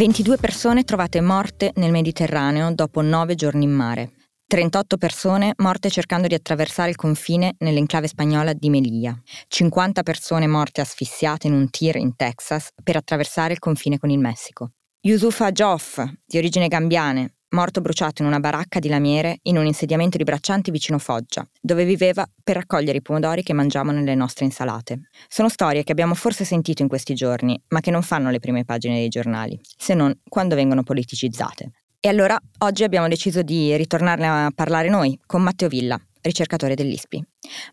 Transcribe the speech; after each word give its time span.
22 0.00 0.38
persone 0.38 0.84
trovate 0.84 1.20
morte 1.20 1.72
nel 1.74 1.90
Mediterraneo 1.90 2.72
dopo 2.72 3.02
9 3.02 3.34
giorni 3.34 3.64
in 3.64 3.70
mare. 3.70 4.12
38 4.46 4.96
persone 4.96 5.52
morte 5.58 5.90
cercando 5.90 6.26
di 6.26 6.32
attraversare 6.32 6.88
il 6.88 6.96
confine 6.96 7.54
nell'enclave 7.58 8.08
spagnola 8.08 8.54
di 8.54 8.70
Melilla. 8.70 9.14
50 9.46 10.02
persone 10.02 10.46
morte 10.46 10.80
asfissiate 10.80 11.48
in 11.48 11.52
un 11.52 11.68
tir 11.68 11.96
in 11.96 12.16
Texas 12.16 12.70
per 12.82 12.96
attraversare 12.96 13.52
il 13.52 13.58
confine 13.58 13.98
con 13.98 14.08
il 14.08 14.18
Messico. 14.18 14.70
Yusufa 15.02 15.52
Joff, 15.52 16.02
di 16.24 16.38
origine 16.38 16.68
gambiane, 16.68 17.34
morto 17.50 17.80
bruciato 17.80 18.22
in 18.22 18.28
una 18.28 18.40
baracca 18.40 18.78
di 18.78 18.88
lamiere 18.88 19.38
in 19.42 19.56
un 19.56 19.66
insediamento 19.66 20.16
di 20.16 20.24
braccianti 20.24 20.70
vicino 20.70 20.98
Foggia, 20.98 21.46
dove 21.60 21.84
viveva 21.84 22.26
per 22.42 22.56
raccogliere 22.56 22.98
i 22.98 23.02
pomodori 23.02 23.42
che 23.42 23.52
mangiamo 23.52 23.90
nelle 23.90 24.14
nostre 24.14 24.44
insalate. 24.44 25.08
Sono 25.28 25.48
storie 25.48 25.82
che 25.82 25.92
abbiamo 25.92 26.14
forse 26.14 26.44
sentito 26.44 26.82
in 26.82 26.88
questi 26.88 27.14
giorni, 27.14 27.60
ma 27.68 27.80
che 27.80 27.90
non 27.90 28.02
fanno 28.02 28.30
le 28.30 28.40
prime 28.40 28.64
pagine 28.64 28.98
dei 28.98 29.08
giornali, 29.08 29.58
se 29.62 29.94
non 29.94 30.12
quando 30.28 30.54
vengono 30.54 30.82
politicizzate. 30.82 31.72
E 32.02 32.08
allora 32.08 32.38
oggi 32.58 32.82
abbiamo 32.82 33.08
deciso 33.08 33.42
di 33.42 33.76
ritornarne 33.76 34.26
a 34.26 34.50
parlare 34.54 34.88
noi 34.88 35.18
con 35.26 35.42
Matteo 35.42 35.68
Villa, 35.68 36.00
ricercatore 36.22 36.74
dell'ISPI. 36.74 37.24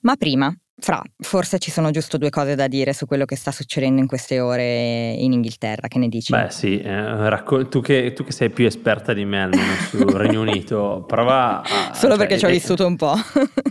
Ma 0.02 0.16
prima 0.16 0.54
fra, 0.80 1.02
forse 1.18 1.58
ci 1.58 1.72
sono 1.72 1.90
giusto 1.90 2.18
due 2.18 2.30
cose 2.30 2.56
da 2.56 2.68
dire 2.68 2.94
su 2.94 3.06
quello 3.08 3.26
che 3.26 3.36
sta 3.36 3.52
succedendo 3.52 4.00
in 4.00 4.08
queste 4.08 4.40
ore 4.40 5.14
in 5.14 5.32
Inghilterra, 5.34 5.88
che 5.88 5.98
ne 5.98 6.08
dici? 6.08 6.32
Beh 6.32 6.50
sì, 6.50 6.80
eh, 6.80 7.30
raccol- 7.30 7.68
tu, 7.68 7.82
che, 7.82 8.14
tu, 8.14 8.24
che, 8.24 8.32
sei 8.32 8.50
più 8.50 8.66
esperta 8.66 9.14
di 9.14 9.26
me 9.26 9.42
almeno 9.44 9.74
sul 9.90 10.06
Regno 10.14 10.42
Unito, 10.42 11.04
prova 11.08 11.62
a... 11.62 11.94
Solo 11.94 12.16
cioè, 12.16 12.18
perché 12.18 12.38
ci 12.38 12.46
ho 12.46 12.50
vissuto 12.50 12.86
un 12.86 12.96
po'. 12.96 13.16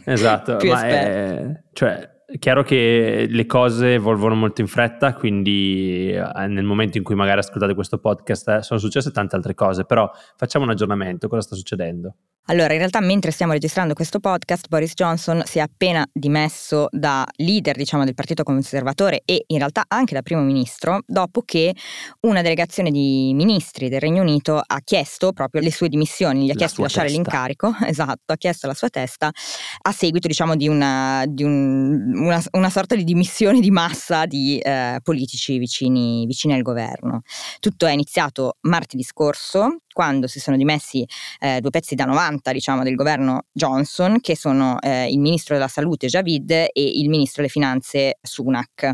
Esatto, 0.08 0.56
più 0.56 0.70
ma 0.70 0.86
è, 0.86 1.62
cioè, 1.72 2.08
è 2.27 2.38
chiaro 2.38 2.62
che 2.62 3.27
le 3.28 3.47
cose 3.47 3.94
evolvono 3.94 4.34
molto 4.34 4.60
in 4.60 4.66
fretta, 4.66 5.14
quindi 5.14 6.12
eh, 6.12 6.47
nel 6.47 6.64
momento 6.64 6.97
in 6.97 7.04
cui 7.04 7.14
magari 7.14 7.38
ascoltate 7.38 7.74
questo 7.74 7.98
podcast 7.98 8.48
eh, 8.48 8.62
sono 8.62 8.78
successe 8.78 9.10
tante 9.10 9.36
altre 9.36 9.54
cose, 9.54 9.84
però 9.84 10.10
facciamo 10.36 10.64
un 10.64 10.70
aggiornamento, 10.70 11.28
cosa 11.28 11.42
sta 11.42 11.54
succedendo? 11.56 12.14
Allora, 12.48 12.75
in 12.75 12.78
realtà 12.78 13.00
mentre 13.00 13.33
stiamo 13.33 13.52
registrando 13.52 13.92
questo 13.92 14.20
podcast, 14.20 14.69
Boris 14.69 14.92
Johnson 14.94 15.42
si 15.44 15.58
è 15.58 15.62
appena 15.62 16.06
dimesso 16.12 16.86
da 16.92 17.27
leader, 17.38 17.75
diciamo, 17.77 18.05
del 18.05 18.14
Partito 18.14 18.44
Conservatore 18.44 19.22
e 19.25 19.42
in 19.48 19.58
realtà 19.58 19.84
anche 19.88 20.14
da 20.14 20.22
primo 20.22 20.42
ministro, 20.42 21.00
dopo 21.06 21.42
che 21.42 21.75
una 22.20 22.42
delegazione 22.42 22.92
di 22.92 23.33
ministri 23.34 23.88
del 23.88 23.98
Regno 23.98 24.22
Unito 24.22 24.62
ha 24.64 24.80
chiesto 24.84 25.33
proprio 25.33 25.61
le 25.61 25.72
sue 25.72 25.88
dimissioni, 25.88 26.44
gli 26.44 26.50
ha 26.50 26.53
la 26.53 26.58
chiesto 26.58 26.77
di 26.77 26.83
lasciare 26.83 27.08
testa. 27.08 27.20
l'incarico, 27.20 27.75
esatto, 27.84 28.33
ha 28.33 28.36
chiesto 28.36 28.69
la 28.69 28.75
sua 28.75 28.91
testa 28.91 29.28
a 29.83 29.91
seguito, 29.91 30.28
diciamo, 30.28 30.55
di 30.55 30.69
una, 30.69 31.25
di 31.27 31.42
un, 31.42 32.12
una, 32.14 32.41
una 32.53 32.70
sorta 32.70 32.94
di 32.94 33.03
dimissione 33.03 33.58
di 33.58 33.72
massa 33.72 34.25
di 34.25 34.60
eh, 34.60 35.00
politici 35.03 35.58
vicini, 35.58 36.25
vicini 36.27 36.55
al 36.55 36.62
governo. 36.62 37.22
Tutto 37.58 37.86
è 37.86 37.91
iniziato 37.91 38.58
martedì 38.60 39.03
scorso, 39.03 39.78
quando 39.97 40.27
si 40.27 40.41
sono 40.41 40.58
dimessi 40.58 41.06
eh, 41.41 41.58
due 41.62 41.70
pezzi 41.70 41.94
da 41.94 42.04
90 42.04 42.53
diciamo, 42.53 42.82
del 42.82 42.97
governo 42.97 43.47
Johnson, 43.50 44.20
che 44.20 44.37
sono 44.37 44.78
eh, 44.82 45.10
il 45.10 45.19
ministro 45.19 45.54
della 45.54 45.69
salute 45.69 46.06
Javid 46.06 46.50
e 46.50 46.70
il 46.75 47.09
ministro 47.09 47.41
delle 47.41 47.48
finanze 47.50 48.19
Sunak, 48.20 48.93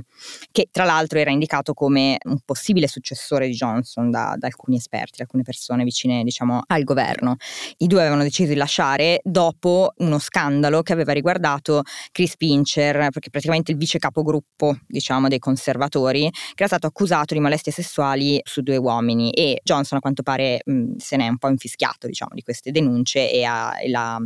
che 0.52 0.68
tra 0.70 0.84
l'altro 0.84 1.18
era 1.18 1.32
indicato 1.32 1.74
come 1.74 2.18
un 2.22 2.38
possibile 2.44 2.86
successore 2.86 3.48
di 3.48 3.52
Johnson 3.54 4.12
da, 4.12 4.36
da 4.38 4.46
alcuni 4.46 4.76
esperti, 4.76 5.16
da 5.16 5.24
alcune 5.24 5.42
persone 5.42 5.82
vicine 5.82 6.22
diciamo, 6.22 6.62
al 6.68 6.84
governo. 6.84 7.34
I 7.78 7.88
due 7.88 7.98
avevano 8.02 8.22
deciso 8.22 8.50
di 8.50 8.56
lasciare 8.56 9.22
dopo 9.24 9.94
uno 9.96 10.20
scandalo 10.20 10.82
che 10.82 10.92
aveva 10.92 11.10
riguardato 11.10 11.82
Chris 12.12 12.36
Pincher, 12.36 13.10
perché 13.10 13.28
praticamente 13.28 13.72
il 13.72 13.76
vice 13.76 13.98
capogruppo 13.98 14.78
diciamo, 14.86 15.26
dei 15.26 15.40
conservatori, 15.40 16.30
che 16.30 16.62
era 16.62 16.68
stato 16.68 16.86
accusato 16.86 17.34
di 17.34 17.40
molestie 17.40 17.72
sessuali 17.72 18.40
su 18.44 18.60
due 18.60 18.76
uomini 18.76 19.32
e 19.32 19.58
Johnson 19.64 19.98
a 19.98 20.00
quanto 20.00 20.22
pare 20.22 20.60
se 20.98 21.16
ne 21.16 21.26
è 21.26 21.28
un 21.28 21.38
po' 21.38 21.48
infischiato 21.48 22.06
diciamo, 22.06 22.30
di 22.34 22.42
queste 22.42 22.70
denunce 22.70 23.30
e, 23.30 23.44
ha, 23.44 23.80
e 23.80 23.88
l'ha, 23.88 24.18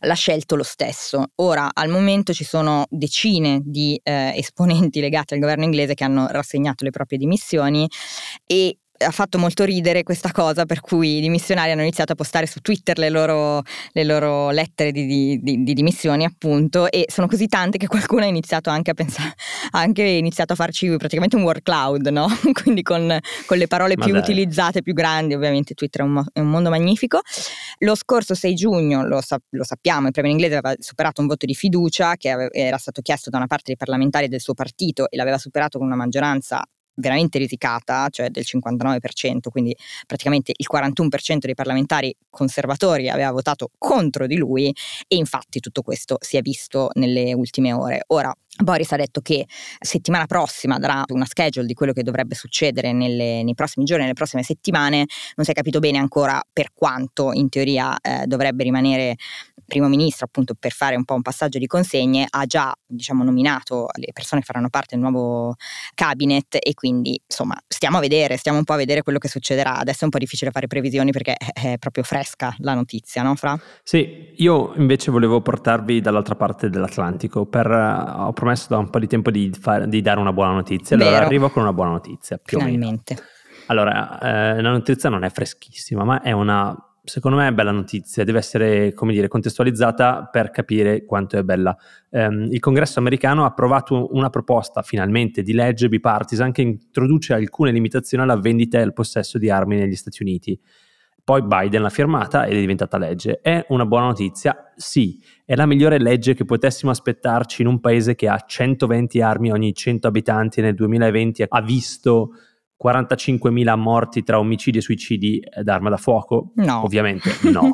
l'ha, 0.00 0.14
scelto 0.14 0.56
lo 0.56 0.62
stesso. 0.62 1.32
Ora, 1.36 1.70
al 1.72 1.88
momento 1.88 2.32
ci 2.32 2.44
sono 2.44 2.86
decine 2.90 3.60
di 3.64 3.98
eh, 4.02 4.32
esponenti 4.36 5.00
legati 5.00 5.34
al 5.34 5.40
governo 5.40 5.64
inglese 5.64 5.94
che 5.94 6.04
hanno 6.04 6.26
rassegnato 6.28 6.84
le 6.84 6.90
proprie 6.90 7.18
dimissioni 7.18 7.88
e 8.46 8.78
ha 9.04 9.10
fatto 9.10 9.38
molto 9.38 9.64
ridere 9.64 10.02
questa 10.02 10.30
cosa 10.32 10.64
per 10.64 10.80
cui 10.80 11.18
i 11.18 11.20
dimissionari 11.20 11.70
hanno 11.70 11.82
iniziato 11.82 12.12
a 12.12 12.14
postare 12.14 12.46
su 12.46 12.60
Twitter 12.60 12.98
le 12.98 13.10
loro, 13.10 13.62
le 13.92 14.04
loro 14.04 14.50
lettere 14.50 14.92
di, 14.92 15.06
di, 15.06 15.40
di, 15.40 15.62
di, 15.62 15.72
dimissioni 15.74 16.24
appunto 16.24 16.90
e 16.90 17.06
sono 17.08 17.26
così 17.26 17.46
tante 17.46 17.78
che 17.78 17.86
qualcuno 17.86 18.22
ha 18.22 18.26
iniziato 18.26 18.70
anche 18.70 18.90
a 18.90 18.94
pensare, 18.94 19.34
ha 19.70 19.80
anche 19.80 20.02
iniziato 20.02 20.52
a 20.52 20.56
farci 20.56 20.88
praticamente 20.96 21.36
un 21.36 21.42
word 21.42 21.62
cloud, 21.62 22.06
no? 22.08 22.26
quindi 22.62 22.82
con, 22.82 23.18
con, 23.46 23.58
le 23.58 23.66
parole 23.66 23.96
Ma 23.96 24.04
più 24.04 24.12
dai. 24.12 24.22
utilizzate, 24.22 24.82
più 24.82 24.94
grandi, 24.94 25.34
ovviamente 25.34 25.74
Twitter 25.74 26.02
è 26.02 26.04
un, 26.04 26.24
è 26.32 26.40
un 26.40 26.48
mondo 26.48 26.70
magnifico. 26.70 27.20
Lo 27.78 27.94
scorso 27.94 28.34
6 28.34 28.54
giugno, 28.54 29.06
lo, 29.06 29.20
sa, 29.20 29.38
lo 29.50 29.64
sappiamo, 29.64 30.06
il 30.06 30.12
Premier 30.12 30.34
inglese 30.34 30.56
aveva 30.56 30.74
superato 30.78 31.20
un 31.20 31.26
voto 31.26 31.46
di 31.46 31.54
fiducia 31.54 32.16
che 32.16 32.48
era 32.52 32.76
stato 32.78 33.00
chiesto 33.02 33.30
da 33.30 33.38
una 33.38 33.46
parte 33.46 33.64
dei 33.66 33.76
parlamentari 33.76 34.28
del 34.28 34.40
suo 34.40 34.54
partito 34.54 35.10
e 35.10 35.16
l'aveva 35.16 35.38
superato 35.38 35.78
con 35.78 35.86
una 35.86 35.96
maggioranza 35.96 36.64
veramente 36.94 37.38
risicata, 37.38 38.08
cioè 38.10 38.30
del 38.30 38.44
59%, 38.46 39.48
quindi 39.50 39.76
praticamente 40.06 40.52
il 40.56 40.66
41% 40.70 41.38
dei 41.38 41.54
parlamentari 41.54 42.14
conservatori 42.30 43.08
aveva 43.08 43.30
votato 43.30 43.70
contro 43.78 44.26
di 44.26 44.36
lui 44.36 44.74
e 45.08 45.16
infatti 45.16 45.60
tutto 45.60 45.82
questo 45.82 46.18
si 46.20 46.36
è 46.36 46.42
visto 46.42 46.90
nelle 46.94 47.32
ultime 47.32 47.72
ore. 47.72 48.02
Ora, 48.08 48.34
Boris 48.54 48.92
ha 48.92 48.96
detto 48.96 49.22
che 49.22 49.46
settimana 49.80 50.26
prossima 50.26 50.78
darà 50.78 51.04
una 51.08 51.24
schedule 51.24 51.66
di 51.66 51.72
quello 51.72 51.92
che 51.92 52.02
dovrebbe 52.02 52.34
succedere 52.34 52.92
nelle, 52.92 53.42
nei 53.42 53.54
prossimi 53.54 53.86
giorni, 53.86 54.02
nelle 54.02 54.14
prossime 54.14 54.42
settimane. 54.42 55.06
Non 55.36 55.44
si 55.46 55.50
è 55.50 55.54
capito 55.54 55.78
bene 55.78 55.96
ancora 55.96 56.40
per 56.52 56.68
quanto 56.74 57.32
in 57.32 57.48
teoria 57.48 57.96
eh, 57.98 58.26
dovrebbe 58.26 58.62
rimanere 58.62 59.16
primo 59.72 59.88
ministro, 59.88 60.26
appunto 60.26 60.54
per 60.54 60.72
fare 60.72 60.96
un 60.96 61.04
po' 61.04 61.14
un 61.14 61.22
passaggio 61.22 61.58
di 61.58 61.66
consegne. 61.66 62.26
Ha 62.28 62.44
già 62.44 62.74
diciamo, 62.84 63.24
nominato 63.24 63.88
le 63.94 64.12
persone 64.12 64.42
che 64.42 64.46
faranno 64.46 64.68
parte 64.68 64.96
del 64.96 65.00
nuovo 65.00 65.54
cabinet 65.94 66.58
e 66.60 66.74
quindi 66.74 67.18
insomma 67.26 67.56
stiamo 67.66 67.96
a 67.96 68.00
vedere, 68.00 68.36
stiamo 68.36 68.58
un 68.58 68.64
po' 68.64 68.74
a 68.74 68.76
vedere 68.76 69.02
quello 69.02 69.18
che 69.18 69.28
succederà. 69.28 69.78
Adesso 69.78 70.02
è 70.02 70.04
un 70.04 70.10
po' 70.10 70.18
difficile 70.18 70.50
fare 70.50 70.66
previsioni 70.66 71.10
perché 71.10 71.36
è 71.36 71.78
proprio 71.78 72.04
fresca 72.04 72.54
la 72.58 72.74
notizia, 72.74 73.22
no 73.22 73.34
Fra? 73.34 73.58
Sì, 73.82 74.34
io 74.36 74.74
invece 74.76 75.10
volevo 75.10 75.40
portarvi 75.40 76.02
dall'altra 76.02 76.34
parte 76.34 76.68
dell'Atlantico 76.68 77.46
per 77.46 77.66
uh, 77.66 78.26
ho 78.26 78.32
promesso 78.34 78.66
da 78.68 78.76
un 78.76 78.90
po' 78.90 78.98
di 78.98 79.06
tempo 79.06 79.30
di, 79.30 79.50
fare, 79.58 79.88
di 79.88 80.02
dare 80.02 80.20
una 80.20 80.34
buona 80.34 80.52
notizia. 80.52 80.96
Allora 80.96 81.12
Vero. 81.12 81.24
arrivo 81.24 81.50
con 81.50 81.62
una 81.62 81.72
buona 81.72 81.92
notizia. 81.92 82.38
Più 82.44 82.58
Finalmente. 82.58 83.16
Allora, 83.66 84.18
eh, 84.20 84.60
la 84.60 84.70
notizia 84.70 85.08
non 85.08 85.24
è 85.24 85.30
freschissima, 85.30 86.04
ma 86.04 86.20
è 86.20 86.32
una, 86.32 86.76
secondo 87.04 87.36
me, 87.36 87.48
è 87.48 87.52
bella 87.52 87.72
notizia. 87.72 88.24
Deve 88.24 88.38
essere, 88.38 88.92
come 88.92 89.12
dire, 89.12 89.28
contestualizzata 89.28 90.28
per 90.30 90.50
capire 90.50 91.04
quanto 91.04 91.36
è 91.36 91.42
bella. 91.42 91.76
Um, 92.10 92.48
il 92.50 92.60
Congresso 92.60 92.98
americano 92.98 93.42
ha 93.44 93.48
approvato 93.48 94.14
una 94.14 94.30
proposta 94.30 94.82
finalmente 94.82 95.42
di 95.42 95.52
legge 95.52 95.88
bipartisan 95.88 96.52
che 96.52 96.62
introduce 96.62 97.34
alcune 97.34 97.72
limitazioni 97.72 98.22
alla 98.22 98.36
vendita 98.36 98.78
e 98.78 98.82
al 98.82 98.92
possesso 98.92 99.38
di 99.38 99.50
armi 99.50 99.76
negli 99.76 99.96
Stati 99.96 100.22
Uniti. 100.22 100.58
Poi 101.24 101.42
Biden 101.42 101.82
l'ha 101.82 101.88
firmata 101.88 102.46
ed 102.46 102.56
è 102.56 102.60
diventata 102.60 102.98
legge. 102.98 103.40
È 103.40 103.64
una 103.68 103.86
buona 103.86 104.06
notizia? 104.06 104.72
Sì, 104.74 105.22
è 105.44 105.54
la 105.54 105.66
migliore 105.66 105.98
legge 106.00 106.34
che 106.34 106.44
potessimo 106.44 106.90
aspettarci 106.90 107.62
in 107.62 107.68
un 107.68 107.78
paese 107.78 108.16
che 108.16 108.28
ha 108.28 108.42
120 108.44 109.20
armi 109.20 109.52
ogni 109.52 109.72
100 109.72 110.08
abitanti 110.08 110.60
nel 110.60 110.74
2020 110.74 111.44
ha 111.48 111.62
visto 111.62 112.30
45.000 112.82 113.76
morti 113.76 114.22
tra 114.22 114.38
omicidi 114.38 114.78
e 114.78 114.80
suicidi 114.80 115.42
d'arma 115.62 115.90
da 115.90 115.96
fuoco? 115.96 116.52
No. 116.56 116.82
Ovviamente 116.84 117.30
no. 117.50 117.70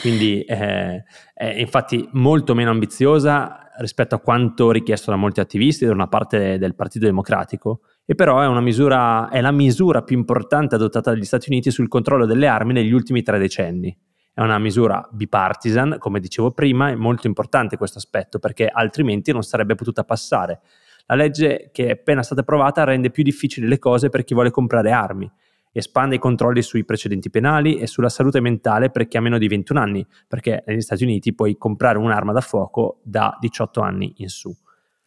Quindi 0.00 0.42
eh, 0.42 1.04
è 1.34 1.46
infatti 1.58 2.08
molto 2.12 2.54
meno 2.54 2.70
ambiziosa 2.70 3.58
rispetto 3.76 4.14
a 4.14 4.20
quanto 4.20 4.70
richiesto 4.70 5.10
da 5.10 5.16
molti 5.16 5.40
attivisti 5.40 5.84
da 5.84 5.92
una 5.92 6.06
parte 6.06 6.58
del 6.58 6.74
Partito 6.74 7.06
Democratico 7.06 7.80
e 8.06 8.14
però 8.14 8.40
è, 8.40 8.46
una 8.46 8.60
misura, 8.60 9.28
è 9.30 9.40
la 9.40 9.50
misura 9.50 10.02
più 10.02 10.16
importante 10.16 10.74
adottata 10.74 11.10
dagli 11.10 11.24
Stati 11.24 11.50
Uniti 11.50 11.70
sul 11.70 11.88
controllo 11.88 12.26
delle 12.26 12.46
armi 12.46 12.72
negli 12.72 12.92
ultimi 12.92 13.22
tre 13.22 13.38
decenni. 13.38 13.96
È 14.32 14.40
una 14.40 14.58
misura 14.58 15.06
bipartisan, 15.10 15.96
come 15.98 16.20
dicevo 16.20 16.50
prima, 16.50 16.90
è 16.90 16.94
molto 16.96 17.26
importante 17.26 17.76
questo 17.76 17.98
aspetto 17.98 18.38
perché 18.38 18.66
altrimenti 18.66 19.32
non 19.32 19.42
sarebbe 19.42 19.74
potuta 19.74 20.04
passare. 20.04 20.60
La 21.06 21.14
legge 21.14 21.70
che 21.72 21.86
è 21.86 21.90
appena 21.90 22.22
stata 22.22 22.40
approvata 22.40 22.84
rende 22.84 23.10
più 23.10 23.22
difficili 23.22 23.66
le 23.66 23.78
cose 23.78 24.08
per 24.08 24.24
chi 24.24 24.34
vuole 24.34 24.50
comprare 24.50 24.90
armi 24.90 25.30
espande 25.76 26.14
i 26.14 26.18
controlli 26.18 26.62
sui 26.62 26.84
precedenti 26.84 27.30
penali 27.30 27.78
e 27.78 27.88
sulla 27.88 28.08
salute 28.08 28.40
mentale 28.40 28.90
per 28.90 29.08
chi 29.08 29.16
ha 29.16 29.20
meno 29.20 29.38
di 29.38 29.48
21 29.48 29.80
anni, 29.80 30.06
perché 30.28 30.62
negli 30.66 30.80
Stati 30.80 31.02
Uniti 31.02 31.34
puoi 31.34 31.58
comprare 31.58 31.98
un'arma 31.98 32.32
da 32.32 32.40
fuoco 32.40 33.00
da 33.02 33.36
18 33.40 33.80
anni 33.80 34.14
in 34.18 34.28
su. 34.28 34.54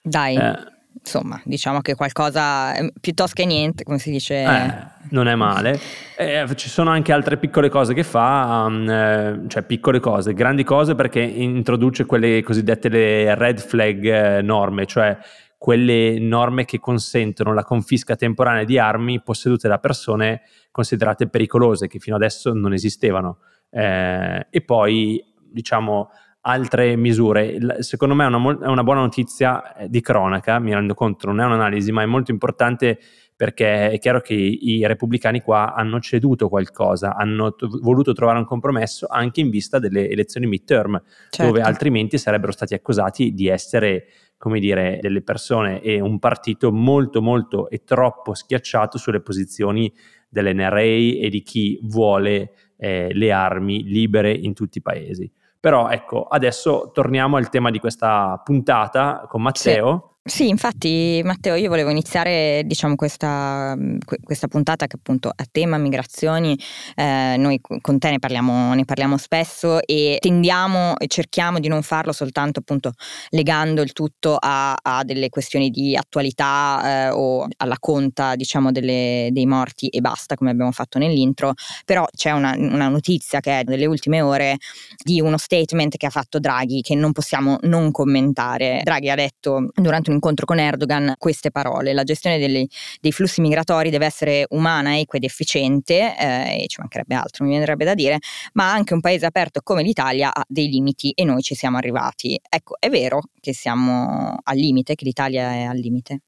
Dai. 0.02 0.36
Eh, 0.36 0.56
insomma, 1.00 1.42
diciamo 1.46 1.80
che 1.80 1.96
qualcosa 1.96 2.76
eh, 2.76 2.92
piuttosto 3.00 3.34
che 3.34 3.46
niente, 3.46 3.86
come 3.86 3.98
si 3.98 4.12
dice. 4.12 4.44
Eh, 4.44 4.74
non 5.12 5.28
è 5.28 5.36
male. 5.36 5.80
Eh, 6.20 6.48
ci 6.56 6.68
sono 6.68 6.90
anche 6.90 7.14
altre 7.14 7.38
piccole 7.38 7.70
cose 7.70 7.94
che 7.94 8.02
fa, 8.02 8.66
um, 8.68 8.90
eh, 8.90 9.42
cioè 9.50 9.62
piccole 9.62 10.00
cose, 10.00 10.34
grandi 10.34 10.64
cose 10.64 10.96
perché 10.96 11.20
introduce 11.22 12.08
quelle 12.08 12.42
cosiddette 12.42 12.90
le 12.90 13.36
red 13.36 13.60
flag 13.60 14.04
eh, 14.04 14.42
norme, 14.42 14.88
cioè 14.88 15.16
quelle 15.58 16.20
norme 16.20 16.66
che 16.66 16.80
consentono 16.80 17.54
la 17.54 17.64
confisca 17.64 18.16
temporanea 18.16 18.64
di 18.64 18.78
armi 18.78 19.22
possedute 19.22 19.68
da 19.68 19.80
persone 19.80 20.42
considerate 20.72 21.28
pericolose, 21.28 21.88
che 21.88 22.00
fino 22.00 22.16
adesso 22.16 22.54
non 22.54 22.74
esistevano. 22.74 23.40
Eh, 23.70 24.48
e 24.50 24.62
poi, 24.62 25.24
diciamo, 25.50 26.10
altre 26.42 26.96
misure. 26.96 27.82
Secondo 27.82 28.16
me 28.16 28.24
è 28.24 28.28
una, 28.28 28.60
è 28.60 28.68
una, 28.68 28.84
buona 28.84 29.02
notizia 29.02 29.76
eh, 29.76 29.90
di 29.90 30.02
cronaca, 30.02 30.60
mi 30.60 30.74
rendo 30.74 30.94
conto, 30.94 31.28
non 31.28 31.42
è 31.42 31.46
un'analisi, 31.46 31.92
ma 31.92 32.02
è 32.02 32.06
molto 32.06 32.32
importante 32.32 33.00
perché 33.38 33.92
è 33.92 34.00
chiaro 34.00 34.20
che 34.20 34.34
i 34.34 34.84
repubblicani 34.88 35.42
qua 35.42 35.76
hanno 35.76 36.00
ceduto 36.00 36.50
qualcosa, 36.50 37.16
hanno 37.16 37.54
t- 37.54 37.68
voluto 37.82 38.12
trovare 38.12 38.40
un 38.40 38.46
compromesso 38.46 39.06
anche 39.08 39.42
in 39.42 39.52
vista 39.52 39.78
delle 39.78 40.10
elezioni 40.10 40.48
midterm, 40.48 41.00
certo. 41.30 41.46
dove 41.46 41.62
altrimenti 41.62 42.18
sarebbero 42.18 42.52
stati 42.52 42.74
accusati 42.74 43.36
di 43.36 43.48
essere, 43.48 44.06
come 44.38 44.60
dire, 44.60 45.00
delle 45.02 45.22
persone 45.22 45.82
e 45.82 46.00
un 46.00 46.20
partito 46.20 46.72
molto, 46.72 47.22
molto 47.22 47.70
e 47.70 47.84
troppo 47.84 48.34
schiacciato 48.34 48.98
sulle 48.98 49.22
posizioni 49.22 49.92
dell'NRA 50.30 50.82
e 50.82 51.28
di 51.30 51.42
chi 51.42 51.80
vuole 51.84 52.52
eh, 52.78 53.10
le 53.12 53.32
armi 53.32 53.84
libere 53.84 54.32
in 54.32 54.54
tutti 54.54 54.78
i 54.78 54.82
paesi. 54.82 55.32
Però 55.60 55.90
ecco, 55.90 56.24
adesso 56.24 56.92
torniamo 56.94 57.38
al 57.38 57.50
tema 57.50 57.72
di 57.72 57.80
questa 57.80 58.40
puntata 58.44 59.26
con 59.28 59.42
Matteo. 59.42 60.12
Sì. 60.14 60.16
Sì, 60.28 60.50
infatti 60.50 61.22
Matteo, 61.24 61.56
io 61.56 61.70
volevo 61.70 61.90
iniziare 61.90 62.62
diciamo, 62.66 62.96
questa, 62.96 63.78
questa, 64.22 64.50
puntata 64.50 64.86
che 64.86 64.98
appunto 64.98 65.30
a 65.30 65.46
tema 65.50 65.78
migrazioni, 65.78 66.60
eh, 66.96 67.36
noi 67.38 67.62
con 67.80 67.98
te 67.98 68.10
ne 68.10 68.20
parliamo, 68.20 68.74
ne 68.74 68.84
parliamo, 68.84 69.18
spesso 69.18 69.80
e 69.86 70.18
tendiamo 70.20 70.98
e 70.98 71.08
cerchiamo 71.08 71.60
di 71.60 71.70
non 71.70 71.82
farlo 71.82 72.12
soltanto 72.12 72.60
appunto 72.60 72.92
legando 73.30 73.82
il 73.82 73.94
tutto 73.94 74.36
a, 74.38 74.76
a 74.80 75.04
delle 75.06 75.30
questioni 75.30 75.70
di 75.70 75.96
attualità 75.96 77.08
eh, 77.08 77.10
o 77.12 77.48
alla 77.56 77.78
conta 77.80 78.36
diciamo 78.36 78.74
delle, 78.74 79.30
dei 79.32 79.46
morti 79.46 79.88
e 79.88 80.02
basta 80.02 80.36
come 80.36 80.52
abbiamo 80.52 80.74
fatto 80.74 81.00
nell'intro, 81.00 81.54
però 81.86 82.06
c'è 82.14 82.32
una, 82.32 82.54
una 82.58 82.90
notizia 82.90 83.40
che 83.40 83.62
è 83.62 83.64
delle 83.64 83.86
ultime 83.86 84.20
ore 84.20 84.58
di 85.02 85.22
uno 85.22 85.38
statement 85.38 85.96
che 85.96 86.06
ha 86.06 86.10
fatto 86.10 86.38
Draghi 86.38 86.82
che 86.82 86.96
non 86.96 87.14
possiamo 87.14 87.60
non 87.62 87.92
commentare. 87.92 88.82
Draghi 88.84 89.10
ha 89.10 89.16
detto 89.16 89.70
durante 89.74 90.10
un 90.10 90.16
incontro 90.18 90.46
con 90.46 90.60
Erdogan 90.60 91.14
queste 91.18 91.52
parole. 91.52 91.94
La 91.94 92.04
gestione 92.04 92.38
delle, 92.38 92.68
dei 93.00 93.12
flussi 93.12 93.42
migratori 93.42 93.90
deve 93.90 94.06
essere 94.06 94.46
umana, 94.50 95.00
equa 95.00 95.18
ed 95.18 95.24
efficiente, 95.24 96.16
eh, 96.18 96.64
e 96.64 96.68
ci 96.68 96.78
mancherebbe 96.80 97.16
altro, 97.16 97.46
mi 97.46 97.52
viendrebbe 97.52 97.86
da 97.86 97.94
dire, 97.94 98.18
ma 98.54 98.72
anche 98.72 98.94
un 98.94 99.00
paese 99.00 99.26
aperto 99.26 99.62
come 99.64 99.84
l'Italia 99.84 100.34
ha 100.34 100.44
dei 100.48 100.68
limiti 100.68 101.12
e 101.16 101.24
noi 101.24 101.42
ci 101.42 101.56
siamo 101.56 101.78
arrivati. 101.78 102.40
Ecco, 102.50 102.76
è 102.80 102.90
vero 102.90 103.22
che 103.40 103.54
siamo 103.54 104.38
al 104.44 104.58
limite, 104.58 104.96
che 104.96 105.06
l'Italia 105.06 105.52
è 105.54 105.64
al 105.64 105.78
limite. 105.78 106.22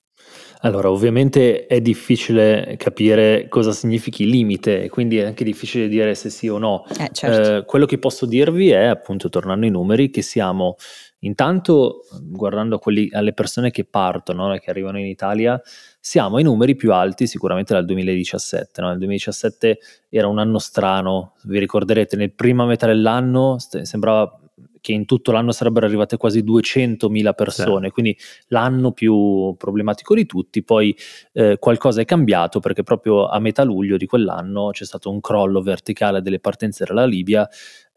Allora, 0.61 0.91
ovviamente 0.91 1.65
è 1.67 1.79
difficile 1.79 2.75
capire 2.77 3.47
cosa 3.47 3.71
significhi 3.71 4.29
limite, 4.29 4.89
quindi 4.89 5.17
è 5.17 5.23
anche 5.23 5.45
difficile 5.45 5.87
dire 5.87 6.13
se 6.15 6.29
sì 6.29 6.49
o 6.49 6.57
no. 6.57 6.85
Eh, 6.99 7.09
certo. 7.13 7.55
eh, 7.55 7.65
quello 7.65 7.85
che 7.85 7.97
posso 7.97 8.25
dirvi 8.25 8.69
è, 8.69 8.83
appunto, 8.83 9.29
tornando 9.29 9.65
ai 9.65 9.71
numeri, 9.71 10.09
che 10.09 10.21
siamo 10.21 10.75
Intanto, 11.19 12.05
guardando 12.21 12.79
quelli, 12.79 13.09
alle 13.11 13.33
persone 13.33 13.71
che 13.71 13.83
partono 13.83 14.53
e 14.53 14.59
che 14.59 14.69
arrivano 14.69 14.99
in 14.99 15.05
Italia, 15.05 15.61
siamo 15.99 16.37
ai 16.37 16.43
numeri 16.43 16.75
più 16.75 16.93
alti 16.93 17.27
sicuramente 17.27 17.73
dal 17.73 17.85
2017. 17.85 18.81
No? 18.81 18.87
Nel 18.89 18.97
2017 18.99 19.79
era 20.09 20.27
un 20.27 20.39
anno 20.39 20.59
strano, 20.59 21.33
vi 21.43 21.59
ricorderete, 21.59 22.15
nel 22.15 22.33
prima 22.33 22.65
metà 22.65 22.87
dell'anno 22.87 23.57
sembrava 23.59 24.39
che 24.81 24.91
in 24.93 25.05
tutto 25.05 25.31
l'anno 25.31 25.51
sarebbero 25.51 25.85
arrivate 25.85 26.17
quasi 26.17 26.41
200.000 26.43 27.33
persone, 27.33 27.87
sì. 27.87 27.91
quindi 27.91 28.17
l'anno 28.47 28.91
più 28.91 29.53
problematico 29.57 30.15
di 30.15 30.25
tutti, 30.25 30.63
poi 30.63 30.95
eh, 31.33 31.57
qualcosa 31.59 32.01
è 32.01 32.05
cambiato 32.05 32.59
perché 32.59 32.83
proprio 32.83 33.27
a 33.27 33.39
metà 33.39 33.63
luglio 33.63 33.97
di 33.97 34.05
quell'anno 34.05 34.69
c'è 34.71 34.85
stato 34.85 35.09
un 35.11 35.19
crollo 35.19 35.61
verticale 35.61 36.21
delle 36.21 36.39
partenze 36.39 36.85
dalla 36.85 37.05
Libia 37.05 37.47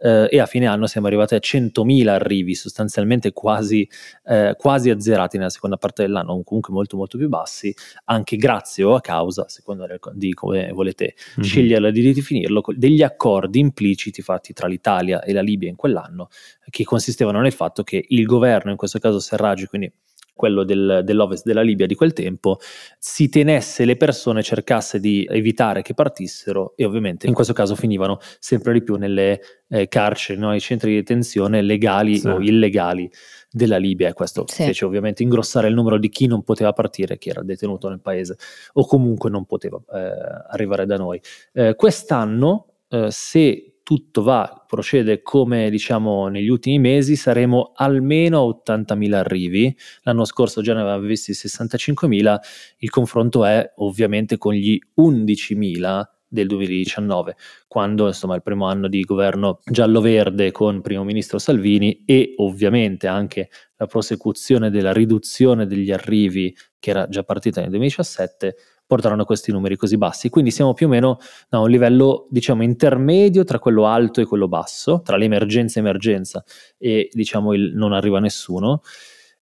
eh, 0.02 0.28
e 0.30 0.40
a 0.40 0.46
fine 0.46 0.66
anno 0.66 0.86
siamo 0.86 1.06
arrivati 1.06 1.34
a 1.34 1.38
100.000 1.38 2.08
arrivi, 2.08 2.54
sostanzialmente 2.54 3.32
quasi, 3.32 3.88
eh, 4.24 4.54
quasi 4.58 4.90
azzerati 4.90 5.38
nella 5.38 5.50
seconda 5.50 5.76
parte 5.76 6.02
dell'anno, 6.02 6.42
comunque 6.42 6.72
molto 6.72 6.96
molto 6.96 7.16
più 7.16 7.28
bassi, 7.28 7.74
anche 8.06 8.36
grazie 8.36 8.84
o 8.84 8.94
a 8.94 9.00
causa, 9.00 9.48
secondo 9.48 9.86
di 10.12 10.34
come 10.34 10.72
volete 10.72 11.14
mm-hmm. 11.14 11.48
sceglierla 11.48 11.90
di 11.90 12.12
definirlo, 12.12 12.62
degli 12.74 13.02
accordi 13.02 13.60
impliciti 13.60 14.22
fatti 14.22 14.52
tra 14.52 14.66
l'Italia 14.66 15.22
e 15.22 15.32
la 15.32 15.42
Libia 15.42 15.68
in 15.68 15.76
quell'anno, 15.76 16.28
che 16.68 16.84
consistevano 16.84 17.40
nel 17.40 17.52
fatto 17.52 17.82
che 17.84 18.04
il 18.08 18.26
governo, 18.26 18.70
in 18.70 18.76
questo 18.76 18.98
caso 18.98 19.20
Serraj, 19.20 19.66
quindi 19.66 19.92
quello 20.34 20.64
del, 20.64 21.02
dell'ovest 21.04 21.44
della 21.44 21.62
Libia 21.62 21.86
di 21.86 21.94
quel 21.94 22.12
tempo, 22.12 22.58
si 22.98 23.28
tenesse 23.28 23.84
le 23.84 23.96
persone, 23.96 24.42
cercasse 24.42 24.98
di 24.98 25.26
evitare 25.30 25.82
che 25.82 25.94
partissero 25.94 26.72
e 26.76 26.84
ovviamente 26.84 27.26
in 27.26 27.34
questo 27.34 27.52
caso 27.52 27.74
finivano 27.74 28.18
sempre 28.38 28.72
di 28.72 28.82
più 28.82 28.96
nelle 28.96 29.40
eh, 29.68 29.88
carceri, 29.88 30.38
no? 30.38 30.50
nei 30.50 30.60
centri 30.60 30.90
di 30.90 30.96
detenzione 30.96 31.62
legali 31.62 32.18
sì. 32.18 32.28
o 32.28 32.40
illegali 32.40 33.10
della 33.50 33.76
Libia 33.76 34.08
e 34.08 34.12
questo 34.14 34.44
sì. 34.46 34.64
fece 34.64 34.84
ovviamente 34.84 35.22
ingrossare 35.22 35.68
il 35.68 35.74
numero 35.74 35.98
di 35.98 36.08
chi 36.08 36.26
non 36.26 36.42
poteva 36.42 36.72
partire, 36.72 37.18
chi 37.18 37.28
era 37.28 37.42
detenuto 37.42 37.88
nel 37.88 38.00
paese 38.00 38.36
o 38.74 38.86
comunque 38.86 39.30
non 39.30 39.44
poteva 39.44 39.80
eh, 39.92 40.12
arrivare 40.48 40.86
da 40.86 40.96
noi. 40.96 41.20
Eh, 41.52 41.74
quest'anno, 41.74 42.66
eh, 42.88 43.10
se 43.10 43.71
tutto 43.92 44.22
va, 44.22 44.64
procede 44.66 45.20
come 45.20 45.68
diciamo 45.68 46.28
negli 46.28 46.48
ultimi 46.48 46.78
mesi, 46.78 47.14
saremo 47.14 47.72
almeno 47.74 48.40
a 48.40 48.72
80.000 48.72 49.12
arrivi. 49.12 49.76
L'anno 50.04 50.24
scorso 50.24 50.62
già 50.62 50.72
ne 50.72 50.80
avevamo 50.80 51.02
visti 51.02 51.32
65.000, 51.32 52.36
il 52.78 52.88
confronto 52.88 53.44
è 53.44 53.70
ovviamente 53.76 54.38
con 54.38 54.54
gli 54.54 54.78
11.000 54.98 56.04
del 56.26 56.46
2019, 56.46 57.36
quando 57.68 58.06
insomma 58.06 58.34
il 58.34 58.42
primo 58.42 58.66
anno 58.66 58.88
di 58.88 59.02
governo 59.02 59.58
giallo-verde 59.62 60.52
con 60.52 60.80
primo 60.80 61.04
ministro 61.04 61.38
Salvini 61.38 62.04
e 62.06 62.32
ovviamente 62.38 63.08
anche 63.08 63.50
la 63.76 63.84
prosecuzione 63.84 64.70
della 64.70 64.94
riduzione 64.94 65.66
degli 65.66 65.92
arrivi 65.92 66.56
che 66.78 66.88
era 66.88 67.06
già 67.08 67.24
partita 67.24 67.60
nel 67.60 67.68
2017 67.68 68.54
portarono 68.92 69.24
questi 69.24 69.50
numeri 69.52 69.74
così 69.76 69.96
bassi. 69.96 70.28
Quindi 70.28 70.50
siamo 70.50 70.74
più 70.74 70.84
o 70.84 70.90
meno 70.90 71.16
a 71.48 71.60
un 71.60 71.70
livello, 71.70 72.26
diciamo, 72.28 72.62
intermedio 72.62 73.42
tra 73.42 73.58
quello 73.58 73.86
alto 73.86 74.20
e 74.20 74.26
quello 74.26 74.48
basso, 74.48 75.00
tra 75.02 75.16
l'emergenza 75.16 75.78
e 75.78 75.82
emergenza 75.82 76.44
e, 76.76 77.08
diciamo, 77.10 77.54
il 77.54 77.72
non 77.74 77.94
arriva 77.94 78.18
nessuno. 78.18 78.82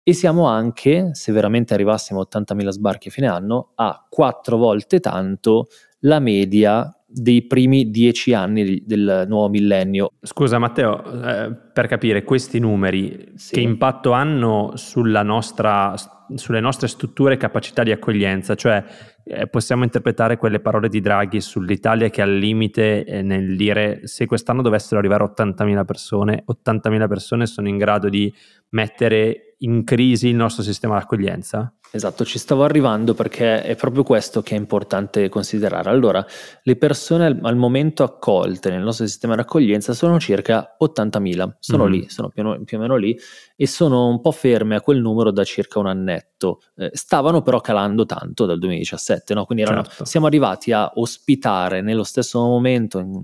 E 0.03 0.13
siamo 0.13 0.47
anche, 0.47 1.09
se 1.11 1.33
veramente 1.33 1.73
arrivassimo 1.73 2.21
a 2.21 2.27
80.000 2.31 2.69
sbarchi 2.69 3.09
a 3.09 3.11
fine 3.11 3.27
anno, 3.27 3.71
a 3.75 4.07
quattro 4.09 4.55
volte 4.55 5.01
tanto 5.01 5.67
la 6.03 6.19
media 6.19 6.89
dei 7.13 7.43
primi 7.43 7.89
dieci 7.91 8.33
anni 8.33 8.83
del 8.85 9.25
nuovo 9.27 9.49
millennio. 9.49 10.13
Scusa 10.21 10.59
Matteo, 10.59 11.03
eh, 11.03 11.53
per 11.73 11.87
capire 11.87 12.23
questi 12.23 12.59
numeri, 12.59 13.31
sì. 13.35 13.53
che 13.53 13.61
impatto 13.61 14.11
hanno 14.11 14.73
nostra, 14.75 15.93
sulle 16.35 16.59
nostre 16.59 16.87
strutture 16.87 17.33
e 17.33 17.37
capacità 17.37 17.83
di 17.83 17.91
accoglienza? 17.91 18.55
Cioè 18.55 18.83
eh, 19.23 19.47
possiamo 19.47 19.83
interpretare 19.83 20.37
quelle 20.37 20.59
parole 20.59 20.89
di 20.89 21.01
Draghi 21.01 21.41
sull'Italia 21.41 22.09
che 22.09 22.21
è 22.21 22.23
al 22.23 22.35
limite 22.35 23.05
eh, 23.05 23.21
nel 23.21 23.55
dire 23.55 24.07
se 24.07 24.25
quest'anno 24.25 24.61
dovessero 24.61 24.99
arrivare 24.99 25.23
80.000 25.23 25.85
persone, 25.85 26.43
80.000 26.47 27.07
persone 27.07 27.45
sono 27.45 27.67
in 27.67 27.77
grado 27.77 28.09
di 28.09 28.33
mettere 28.69 29.55
in 29.59 29.83
crisi 29.83 30.29
il 30.29 30.35
nostro 30.35 30.63
sistema 30.63 30.97
di 30.97 31.03
accoglienza? 31.03 31.73
Esatto, 31.93 32.23
ci 32.23 32.39
stavo 32.39 32.63
arrivando 32.63 33.13
perché 33.13 33.63
è 33.63 33.75
proprio 33.75 34.03
questo 34.03 34.41
che 34.41 34.55
è 34.55 34.57
importante 34.57 35.27
considerare. 35.27 35.89
Allora, 35.89 36.25
le 36.63 36.75
persone 36.77 37.25
al, 37.25 37.37
al 37.41 37.57
momento 37.57 38.03
accolte 38.03 38.69
nel 38.69 38.81
nostro 38.81 39.05
sistema 39.05 39.35
di 39.35 39.41
accoglienza 39.41 39.93
sono 39.93 40.17
circa 40.17 40.77
80.000, 40.81 41.55
sono 41.59 41.85
mm. 41.87 41.91
lì, 41.91 42.09
sono 42.09 42.29
più, 42.29 42.63
più, 42.63 42.77
o 42.77 42.79
meno 42.79 42.95
lì 42.95 43.19
e 43.57 43.67
sono 43.67 44.07
un 44.07 44.21
po' 44.21 44.31
ferme 44.31 44.75
a 44.75 44.81
quel 44.81 45.01
numero 45.01 45.31
da 45.31 45.43
circa 45.43 45.79
un 45.79 45.87
annetto. 45.87 46.61
Eh, 46.77 46.91
stavano 46.93 47.41
però 47.41 47.59
calando 47.59 48.05
tanto 48.05 48.45
dal 48.45 48.57
2017, 48.57 49.33
no? 49.33 49.43
quindi 49.43 49.65
erano, 49.65 49.83
certo. 49.83 50.05
siamo 50.05 50.27
arrivati 50.27 50.71
a 50.71 50.93
ospitare 50.95 51.81
nello 51.81 52.03
stesso 52.03 52.39
momento, 52.39 52.99
in 52.99 53.21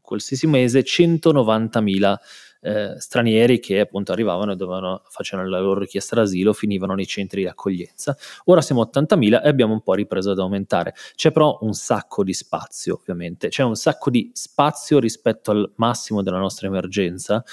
qualsiasi 0.00 0.46
mese, 0.46 0.82
190.000 0.82 2.14
eh, 2.64 2.98
stranieri 2.98 3.60
che 3.60 3.80
appunto 3.80 4.12
arrivavano 4.12 4.52
e 4.52 4.56
dovevano, 4.56 5.02
facevano 5.08 5.48
la 5.48 5.60
loro 5.60 5.80
richiesta 5.80 6.16
d'asilo, 6.16 6.54
finivano 6.54 6.94
nei 6.94 7.06
centri 7.06 7.42
di 7.42 7.46
accoglienza. 7.46 8.16
Ora 8.46 8.62
siamo 8.62 8.80
a 8.80 8.88
80.000 8.90 9.42
e 9.44 9.48
abbiamo 9.48 9.74
un 9.74 9.82
po' 9.82 9.92
ripreso 9.92 10.30
ad 10.30 10.38
aumentare. 10.38 10.94
C'è 11.14 11.30
però 11.30 11.58
un 11.60 11.74
sacco 11.74 12.24
di 12.24 12.32
spazio, 12.32 12.94
ovviamente, 12.94 13.48
c'è 13.48 13.62
un 13.62 13.76
sacco 13.76 14.08
di 14.08 14.30
spazio 14.32 14.98
rispetto 14.98 15.50
al 15.50 15.70
massimo 15.76 16.22
della 16.22 16.38
nostra 16.38 16.66
emergenza. 16.66 17.44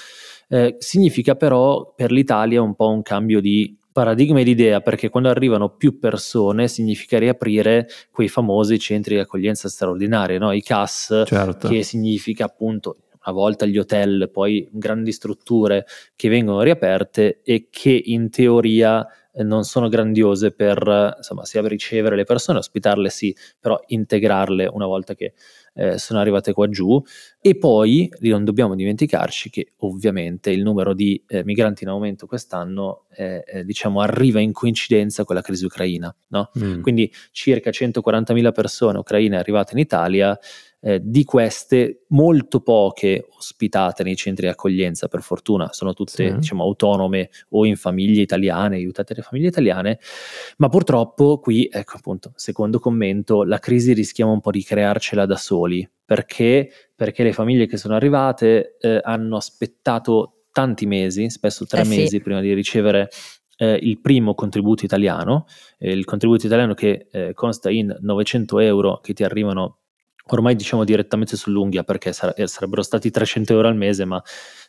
Eh, 0.48 0.76
significa 0.78 1.34
però 1.34 1.92
per 1.94 2.10
l'Italia 2.10 2.62
un 2.62 2.74
po' 2.74 2.88
un 2.88 3.02
cambio 3.02 3.40
di 3.40 3.76
paradigma 3.92 4.40
e 4.40 4.44
di 4.44 4.50
idea, 4.52 4.80
perché 4.80 5.10
quando 5.10 5.28
arrivano 5.28 5.68
più 5.76 5.98
persone 5.98 6.66
significa 6.66 7.18
riaprire 7.18 7.86
quei 8.10 8.28
famosi 8.28 8.78
centri 8.78 9.16
di 9.16 9.20
accoglienza 9.20 9.68
straordinaria, 9.68 10.38
no? 10.38 10.52
i 10.52 10.62
CAS, 10.62 11.24
certo. 11.26 11.68
che 11.68 11.82
significa 11.82 12.46
appunto 12.46 12.96
una 13.24 13.34
volta 13.34 13.66
gli 13.66 13.78
hotel, 13.78 14.30
poi 14.30 14.68
grandi 14.70 15.12
strutture 15.12 15.86
che 16.16 16.28
vengono 16.28 16.62
riaperte 16.62 17.40
e 17.42 17.68
che 17.70 18.00
in 18.04 18.30
teoria 18.30 19.06
eh, 19.34 19.42
non 19.42 19.64
sono 19.64 19.88
grandiose 19.88 20.52
per 20.52 21.14
insomma, 21.16 21.44
sia 21.44 21.66
ricevere 21.66 22.16
le 22.16 22.24
persone, 22.24 22.58
ospitarle 22.58 23.08
sì, 23.08 23.34
però 23.58 23.80
integrarle 23.86 24.66
una 24.66 24.86
volta 24.86 25.14
che 25.14 25.32
eh, 25.74 25.98
sono 25.98 26.20
arrivate 26.20 26.52
qua 26.52 26.68
giù 26.68 27.02
e 27.40 27.56
poi 27.56 28.10
non 28.20 28.44
dobbiamo 28.44 28.74
dimenticarci 28.74 29.48
che 29.48 29.72
ovviamente 29.78 30.50
il 30.50 30.62
numero 30.62 30.92
di 30.92 31.22
eh, 31.26 31.44
migranti 31.44 31.84
in 31.84 31.88
aumento 31.88 32.26
quest'anno 32.26 33.06
eh, 33.16 33.62
diciamo 33.64 34.00
arriva 34.00 34.38
in 34.38 34.52
coincidenza 34.52 35.24
con 35.24 35.34
la 35.34 35.40
crisi 35.40 35.64
ucraina, 35.64 36.14
no? 36.28 36.50
mm. 36.58 36.82
quindi 36.82 37.10
circa 37.30 37.70
140.000 37.70 38.52
persone 38.52 38.98
ucraine 38.98 39.38
arrivate 39.38 39.72
in 39.72 39.78
Italia 39.78 40.38
eh, 40.84 41.00
di 41.02 41.24
queste 41.24 42.04
molto 42.08 42.60
poche 42.60 43.28
ospitate 43.36 44.02
nei 44.02 44.16
centri 44.16 44.46
di 44.46 44.52
accoglienza, 44.52 45.06
per 45.06 45.22
fortuna 45.22 45.72
sono 45.72 45.94
tutte 45.94 46.28
sì. 46.28 46.34
diciamo, 46.34 46.64
autonome 46.64 47.30
o 47.50 47.64
in 47.64 47.76
famiglie 47.76 48.20
italiane, 48.20 48.76
aiutate 48.76 49.14
le 49.14 49.22
famiglie 49.22 49.48
italiane, 49.48 50.00
ma 50.56 50.68
purtroppo 50.68 51.38
qui, 51.38 51.68
ecco 51.70 51.96
appunto, 51.96 52.32
secondo 52.34 52.80
commento, 52.80 53.44
la 53.44 53.58
crisi 53.58 53.92
rischiamo 53.92 54.32
un 54.32 54.40
po' 54.40 54.50
di 54.50 54.64
crearcela 54.64 55.24
da 55.24 55.36
soli, 55.36 55.88
perché, 56.04 56.70
perché 56.94 57.22
le 57.22 57.32
famiglie 57.32 57.66
che 57.66 57.76
sono 57.76 57.94
arrivate 57.94 58.76
eh, 58.80 59.00
hanno 59.02 59.36
aspettato 59.36 60.46
tanti 60.50 60.84
mesi, 60.86 61.30
spesso 61.30 61.64
tre 61.64 61.82
eh 61.82 61.86
mesi 61.86 62.08
sì. 62.08 62.20
prima 62.20 62.40
di 62.40 62.52
ricevere 62.52 63.08
eh, 63.56 63.78
il 63.80 64.00
primo 64.00 64.34
contributo 64.34 64.84
italiano, 64.84 65.46
eh, 65.78 65.92
il 65.92 66.04
contributo 66.04 66.46
italiano 66.46 66.74
che 66.74 67.06
eh, 67.10 67.32
consta 67.34 67.70
in 67.70 67.96
900 68.00 68.58
euro 68.58 68.98
che 69.00 69.12
ti 69.12 69.22
arrivano 69.22 69.81
ormai 70.34 70.54
diciamo 70.54 70.84
direttamente 70.84 71.36
sull'unghia 71.36 71.82
perché 71.82 72.12
sare- 72.12 72.34
eh, 72.34 72.46
sarebbero 72.46 72.82
stati 72.82 73.10
300 73.10 73.52
euro 73.52 73.68
al 73.68 73.76
mese, 73.76 74.04
ma 74.04 74.22